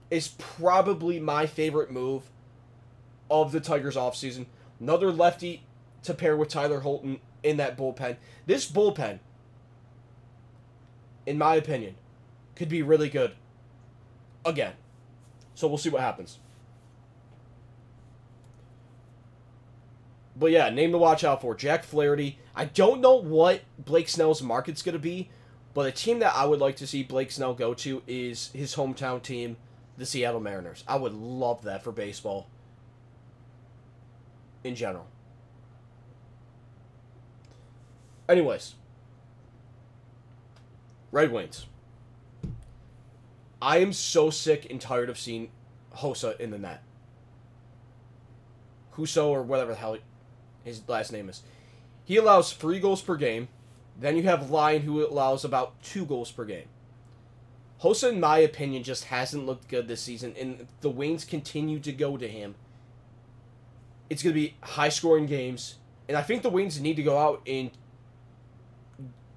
is 0.09 0.29
probably 0.37 1.19
my 1.19 1.45
favorite 1.45 1.91
move 1.91 2.29
of 3.29 3.51
the 3.51 3.59
Tigers 3.59 3.95
offseason. 3.95 4.45
Another 4.79 5.11
lefty 5.11 5.63
to 6.03 6.13
pair 6.13 6.37
with 6.37 6.49
Tyler 6.49 6.81
Holton 6.81 7.19
in 7.43 7.57
that 7.57 7.77
bullpen. 7.77 8.17
This 8.45 8.69
bullpen, 8.69 9.19
in 11.25 11.37
my 11.37 11.55
opinion, 11.55 11.95
could 12.55 12.69
be 12.69 12.81
really 12.81 13.09
good 13.09 13.33
again. 14.45 14.73
So 15.55 15.67
we'll 15.67 15.77
see 15.77 15.89
what 15.89 16.01
happens. 16.01 16.39
But 20.35 20.51
yeah, 20.51 20.69
name 20.69 20.91
to 20.91 20.99
watch 20.99 21.23
out 21.23 21.41
for 21.41 21.55
Jack 21.55 21.83
Flaherty. 21.83 22.37
I 22.55 22.65
don't 22.65 23.01
know 23.01 23.15
what 23.15 23.61
Blake 23.79 24.07
Snell's 24.07 24.43
market's 24.43 24.83
going 24.83 24.93
to 24.93 24.99
be, 24.99 25.29
but 25.73 25.87
a 25.87 25.91
team 25.91 26.19
that 26.19 26.35
I 26.35 26.45
would 26.45 26.59
like 26.59 26.75
to 26.77 26.87
see 26.87 27.01
Blake 27.01 27.31
Snell 27.31 27.55
go 27.55 27.73
to 27.73 28.03
is 28.05 28.51
his 28.53 28.75
hometown 28.75 29.21
team, 29.21 29.57
the 29.97 30.05
Seattle 30.05 30.39
Mariners. 30.39 30.83
I 30.87 30.97
would 30.97 31.13
love 31.13 31.63
that 31.63 31.83
for 31.83 31.91
baseball 31.91 32.47
in 34.67 34.75
general. 34.75 35.07
Anyways, 38.29 38.75
Red 41.11 41.31
Wings. 41.31 41.65
I 43.61 43.77
am 43.77 43.93
so 43.93 44.29
sick 44.29 44.69
and 44.69 44.79
tired 44.79 45.09
of 45.09 45.17
seeing 45.17 45.49
Hossa 45.95 46.39
in 46.39 46.51
the 46.51 46.57
net. 46.57 46.83
Husso 48.95 49.27
or 49.27 49.41
whatever 49.41 49.71
the 49.71 49.77
hell 49.77 49.97
his 50.63 50.81
last 50.87 51.11
name 51.11 51.29
is. 51.29 51.41
He 52.03 52.17
allows 52.17 52.53
three 52.53 52.79
goals 52.79 53.01
per 53.01 53.15
game. 53.15 53.47
Then 53.99 54.15
you 54.15 54.23
have 54.23 54.51
Lyon 54.51 54.83
who 54.83 55.05
allows 55.05 55.43
about 55.43 55.81
two 55.81 56.05
goals 56.05 56.31
per 56.31 56.45
game. 56.45 56.67
Hossa, 57.81 58.11
in 58.11 58.19
my 58.19 58.39
opinion, 58.39 58.83
just 58.83 59.05
hasn't 59.05 59.45
looked 59.45 59.67
good 59.67 59.87
this 59.87 60.01
season, 60.01 60.33
and 60.39 60.67
the 60.81 60.89
Wings 60.89 61.25
continue 61.25 61.79
to 61.79 61.91
go 61.91 62.17
to 62.17 62.27
him. 62.27 62.55
It's 64.09 64.23
going 64.23 64.33
to 64.33 64.39
be 64.39 64.55
high 64.61 64.89
scoring 64.89 65.25
games, 65.25 65.75
and 66.07 66.17
I 66.17 66.21
think 66.21 66.41
the 66.41 66.49
Wings 66.49 66.79
need 66.79 66.95
to 66.95 67.03
go 67.03 67.17
out 67.17 67.41
and 67.45 67.71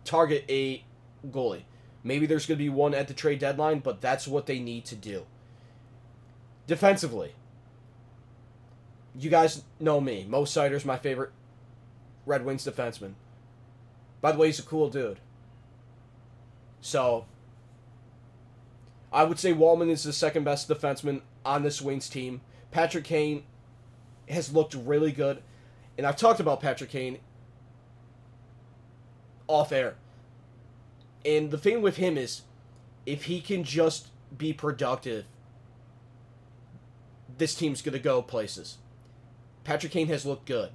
target 0.04 0.44
a 0.48 0.85
goalie. 1.28 1.62
Maybe 2.02 2.26
there's 2.26 2.46
going 2.46 2.59
to 2.59 2.64
be 2.64 2.70
one 2.70 2.94
at 2.94 3.09
the 3.09 3.14
trade 3.14 3.40
deadline, 3.40 3.80
but 3.80 4.00
that's 4.00 4.26
what 4.26 4.46
they 4.46 4.59
need 4.59 4.85
to 4.87 4.96
do. 4.96 5.26
Defensively, 6.66 7.35
you 9.18 9.28
guys 9.28 9.64
know 9.78 10.00
me. 10.00 10.24
Mo 10.28 10.44
Seider's 10.44 10.85
my 10.85 10.96
favorite 10.96 11.33
Red 12.26 12.44
Wings 12.44 12.64
defenseman. 12.64 13.14
By 14.20 14.33
the 14.33 14.38
way, 14.38 14.46
he's 14.46 14.59
a 14.59 14.62
cool 14.62 14.88
dude. 14.88 15.18
So, 16.80 17.26
I 19.12 19.24
would 19.24 19.38
say 19.38 19.52
Walman 19.52 19.90
is 19.90 20.04
the 20.04 20.12
second 20.12 20.44
best 20.44 20.68
defenseman 20.68 21.22
on 21.44 21.62
this 21.62 21.83
Wings 21.83 22.09
team. 22.09 22.40
Patrick 22.70 23.04
Kane 23.04 23.42
has 24.31 24.53
looked 24.53 24.75
really 24.75 25.12
good. 25.12 25.43
And 25.99 26.07
I've 26.07 26.16
talked 26.16 26.40
about 26.40 26.61
Patrick 26.61 26.90
Kane 26.90 27.19
off 29.47 29.73
air. 29.73 29.97
And 31.25 31.51
the 31.51 31.59
thing 31.59 31.83
with 31.83 31.97
him 31.97 32.16
is, 32.16 32.43
if 33.05 33.25
he 33.25 33.40
can 33.40 33.64
just 33.64 34.09
be 34.37 34.53
productive, 34.53 35.25
this 37.37 37.55
team's 37.55 37.83
going 37.83 37.93
to 37.93 37.99
go 37.99 38.22
places. 38.22 38.78
Patrick 39.64 39.93
Kane 39.93 40.09
has 40.09 40.24
looked 40.24 40.47
good. 40.47 40.70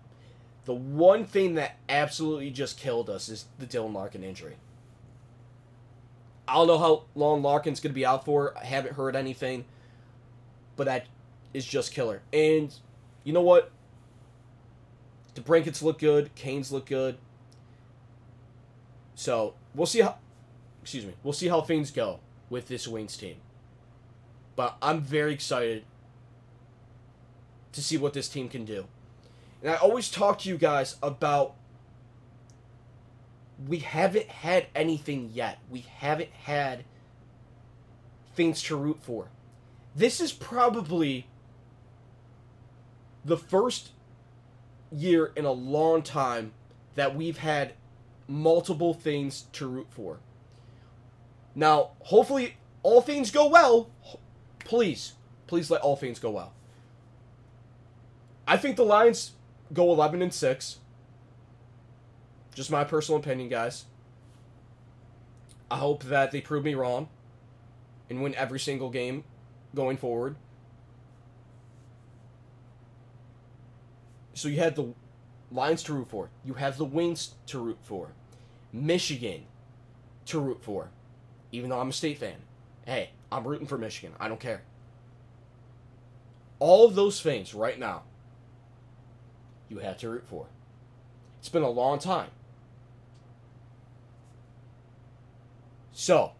The 0.65 0.73
one 0.73 1.25
thing 1.25 1.55
that 1.55 1.77
absolutely 1.87 2.49
just 2.49 2.77
killed 2.77 3.09
us 3.09 3.29
is 3.29 3.45
the 3.59 3.65
Dylan 3.65 3.93
Larkin 3.93 4.23
injury. 4.23 4.55
I 6.47 6.55
don't 6.55 6.67
know 6.67 6.77
how 6.77 7.03
long 7.15 7.41
Larkin's 7.41 7.79
going 7.79 7.91
to 7.91 7.95
be 7.95 8.05
out 8.05 8.25
for. 8.25 8.55
I 8.57 8.65
haven't 8.65 8.95
heard 8.95 9.15
anything. 9.15 9.65
But 10.75 10.85
that 10.85 11.07
is 11.53 11.65
just 11.65 11.93
killer. 11.93 12.21
And 12.33 12.73
you 13.25 13.33
know 13.33 13.41
what? 13.41 13.71
DeBrincat's 15.35 15.83
look 15.83 15.99
good. 15.99 16.33
Canes 16.35 16.71
look 16.71 16.85
good. 16.85 17.17
So 19.15 19.55
we'll 19.73 19.87
see 19.87 19.99
how. 19.99 20.17
Excuse 20.81 21.05
me. 21.05 21.13
We'll 21.23 21.33
see 21.33 21.47
how 21.47 21.59
things 21.61 21.91
go 21.91 22.19
with 22.49 22.69
this 22.69 22.87
Wings 22.87 23.17
team. 23.17 23.35
But 24.55 24.77
I'm 24.81 25.01
very 25.01 25.33
excited 25.33 25.83
to 27.73 27.83
see 27.83 27.97
what 27.97 28.13
this 28.13 28.29
team 28.29 28.47
can 28.47 28.63
do. 28.63 28.85
And 29.61 29.71
I 29.71 29.75
always 29.75 30.09
talk 30.09 30.39
to 30.39 30.49
you 30.49 30.57
guys 30.57 30.95
about 31.01 31.55
we 33.67 33.79
haven't 33.79 34.27
had 34.27 34.67
anything 34.75 35.31
yet. 35.33 35.57
We 35.69 35.85
haven't 35.97 36.31
had 36.31 36.85
things 38.35 38.61
to 38.63 38.75
root 38.75 38.99
for. 39.01 39.29
This 39.95 40.19
is 40.19 40.31
probably 40.31 41.27
the 43.25 43.37
first 43.37 43.89
year 44.91 45.33
in 45.35 45.43
a 45.43 45.51
long 45.51 46.01
time 46.03 46.53
that 46.93 47.15
we've 47.15 47.39
had 47.39 47.73
multiple 48.27 48.93
things 48.93 49.45
to 49.53 49.67
root 49.67 49.87
for. 49.89 50.19
Now, 51.55 51.91
hopefully, 51.99 52.57
all 52.83 53.01
things 53.01 53.31
go 53.31 53.47
well. 53.47 53.89
Please, 54.59 55.13
please 55.47 55.71
let 55.71 55.81
all 55.81 55.95
things 55.95 56.19
go 56.19 56.31
well. 56.31 56.53
I 58.47 58.57
think 58.57 58.75
the 58.75 58.85
Lions 58.85 59.31
go 59.73 59.91
11 59.91 60.21
and 60.21 60.33
6. 60.33 60.79
Just 62.53 62.71
my 62.71 62.83
personal 62.83 63.19
opinion, 63.19 63.49
guys. 63.49 63.85
I 65.69 65.77
hope 65.77 66.03
that 66.03 66.31
they 66.31 66.41
prove 66.41 66.63
me 66.63 66.75
wrong 66.75 67.09
and 68.09 68.21
win 68.21 68.35
every 68.35 68.59
single 68.59 68.89
game 68.89 69.23
going 69.73 69.97
forward. 69.97 70.35
So 74.45 74.49
you 74.49 74.59
have 74.59 74.75
the 74.75 74.93
Lions 75.51 75.81
to 75.81 75.93
root 75.95 76.07
for. 76.07 76.29
You 76.43 76.53
have 76.53 76.77
the 76.77 76.85
Wings 76.85 77.33
to 77.47 77.57
root 77.57 77.79
for. 77.81 78.09
Michigan 78.71 79.45
to 80.27 80.39
root 80.39 80.61
for. 80.61 80.89
Even 81.51 81.71
though 81.71 81.79
I'm 81.79 81.89
a 81.89 81.93
state 81.93 82.19
fan. 82.19 82.35
Hey, 82.85 83.09
I'm 83.31 83.43
rooting 83.43 83.65
for 83.65 83.79
Michigan. 83.79 84.15
I 84.19 84.27
don't 84.27 84.39
care. 84.39 84.61
All 86.59 86.85
of 86.85 86.93
those 86.93 87.23
things 87.23 87.55
right 87.55 87.79
now, 87.79 88.03
you 89.67 89.79
have 89.79 89.97
to 89.97 90.09
root 90.09 90.27
for. 90.27 90.45
It's 91.39 91.49
been 91.49 91.63
a 91.63 91.67
long 91.67 91.97
time. 91.97 92.29
So, 95.91 96.33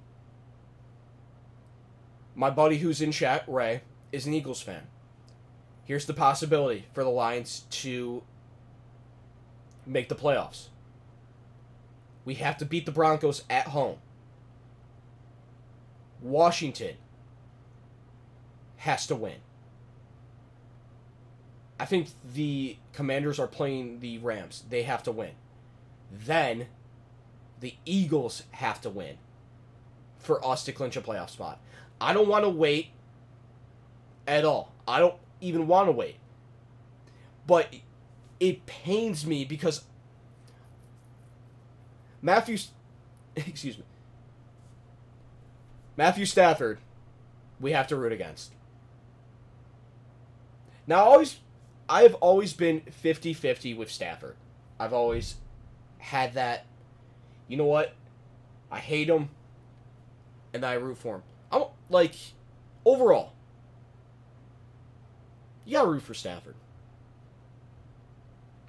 my 2.35 2.51
buddy 2.51 2.77
who's 2.77 3.01
in 3.01 3.11
chat, 3.11 3.45
Ray, 3.47 3.81
is 4.11 4.27
an 4.27 4.35
Eagles 4.35 4.61
fan. 4.61 4.83
Here's 5.85 6.05
the 6.05 6.13
possibility 6.13 6.87
for 6.93 7.03
the 7.03 7.09
Lions 7.09 7.65
to 7.69 8.23
make 9.85 10.09
the 10.09 10.15
playoffs. 10.15 10.67
We 12.25 12.35
have 12.35 12.57
to 12.57 12.65
beat 12.65 12.87
the 12.87 12.91
Broncos 12.91 13.43
at 13.49 13.67
home. 13.67 13.97
Washington 16.21 16.95
has 18.77 19.05
to 19.07 19.15
win. 19.15 19.35
I 21.79 21.85
think 21.85 22.07
the 22.33 22.77
Commanders 22.93 23.37
are 23.37 23.47
playing 23.47 23.99
the 23.99 24.17
Rams. 24.17 24.63
They 24.67 24.83
have 24.83 25.03
to 25.03 25.11
win. 25.11 25.31
Then 26.11 26.67
the 27.59 27.75
Eagles 27.85 28.43
have 28.51 28.81
to 28.81 28.89
win 28.89 29.17
for 30.17 30.43
us 30.43 30.63
to 30.63 30.71
clinch 30.71 30.97
a 30.97 31.01
playoff 31.01 31.29
spot. 31.29 31.59
I 32.01 32.13
don't 32.13 32.27
want 32.27 32.43
to 32.43 32.49
wait 32.49 32.87
at 34.27 34.45
all. 34.45 34.71
I 34.87 34.99
don't 34.99 35.15
even 35.41 35.67
want 35.67 35.87
to 35.87 35.91
wait. 35.91 36.17
But 37.47 37.73
it 38.39 38.65
pains 38.65 39.25
me 39.25 39.45
because 39.45 39.83
Matthew, 42.21 42.57
excuse 43.35 43.77
me, 43.77 43.83
Matthew 45.97 46.25
Stafford, 46.25 46.79
we 47.59 47.71
have 47.71 47.87
to 47.87 47.95
root 47.95 48.11
against. 48.11 48.51
Now, 50.87 50.97
I 50.97 51.07
always, 51.07 51.39
I 51.87 52.01
have 52.03 52.15
always 52.15 52.53
been 52.53 52.81
50-50 52.81 53.77
with 53.77 53.89
Stafford. 53.89 54.35
I've 54.79 54.93
always 54.93 55.35
had 55.99 56.33
that. 56.33 56.65
You 57.47 57.57
know 57.57 57.65
what? 57.65 57.93
I 58.71 58.79
hate 58.79 59.07
him, 59.07 59.29
and 60.53 60.65
I 60.65 60.73
root 60.73 60.97
for 60.97 61.15
him. 61.15 61.23
I'm 61.51 61.63
like, 61.89 62.15
overall, 62.83 63.33
you 65.65 65.73
gotta 65.73 65.89
root 65.89 66.03
for 66.03 66.13
Stafford 66.13 66.55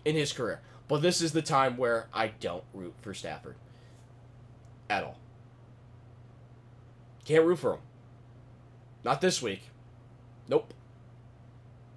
in 0.05 0.15
his 0.15 0.33
career. 0.33 0.61
But 0.89 1.03
this 1.03 1.21
is 1.21 1.33
the 1.33 1.43
time 1.43 1.77
where 1.77 2.07
I 2.15 2.29
don't 2.29 2.65
root 2.73 2.95
for 3.03 3.13
Stafford 3.13 3.57
at 4.89 5.03
all. 5.03 5.19
Can't 7.25 7.45
root 7.45 7.59
for 7.59 7.75
him. 7.75 7.81
Not 9.05 9.21
this 9.21 9.43
week. 9.43 9.63
Nope. 10.49 10.73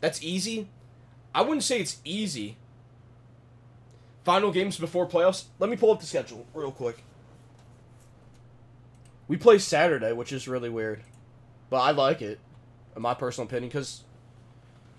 That's 0.02 0.24
easy. 0.24 0.70
I 1.36 1.42
wouldn't 1.42 1.64
say 1.64 1.80
it's 1.80 1.98
easy. 2.04 2.58
Final 4.24 4.52
games 4.52 4.78
before 4.78 5.08
playoffs. 5.08 5.46
Let 5.60 5.70
me 5.70 5.78
pull 5.78 5.92
up 5.92 6.00
the 6.00 6.08
schedule 6.08 6.48
real 6.54 6.72
quick. 6.72 7.04
We 9.28 9.38
play 9.38 9.60
Saturday, 9.60 10.12
which 10.14 10.32
is 10.32 10.48
really 10.48 10.70
weird. 10.70 11.04
But 11.70 11.82
I 11.82 11.92
like 11.92 12.24
it, 12.24 12.40
in 12.96 13.02
my 13.04 13.14
personal 13.14 13.48
opinion, 13.48 13.70
because 13.70 14.04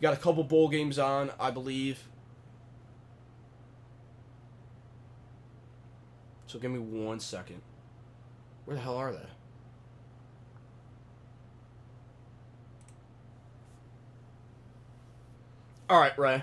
got 0.00 0.14
a 0.14 0.16
couple 0.16 0.42
bowl 0.44 0.68
games 0.68 0.98
on, 0.98 1.30
I 1.38 1.50
believe. 1.50 2.02
So 6.46 6.58
give 6.58 6.70
me 6.70 6.78
one 6.78 7.20
second. 7.20 7.62
Where 8.64 8.76
the 8.76 8.82
hell 8.82 8.96
are 8.96 9.12
they? 9.12 9.18
All 15.88 16.00
right, 16.00 16.16
Ray. 16.18 16.42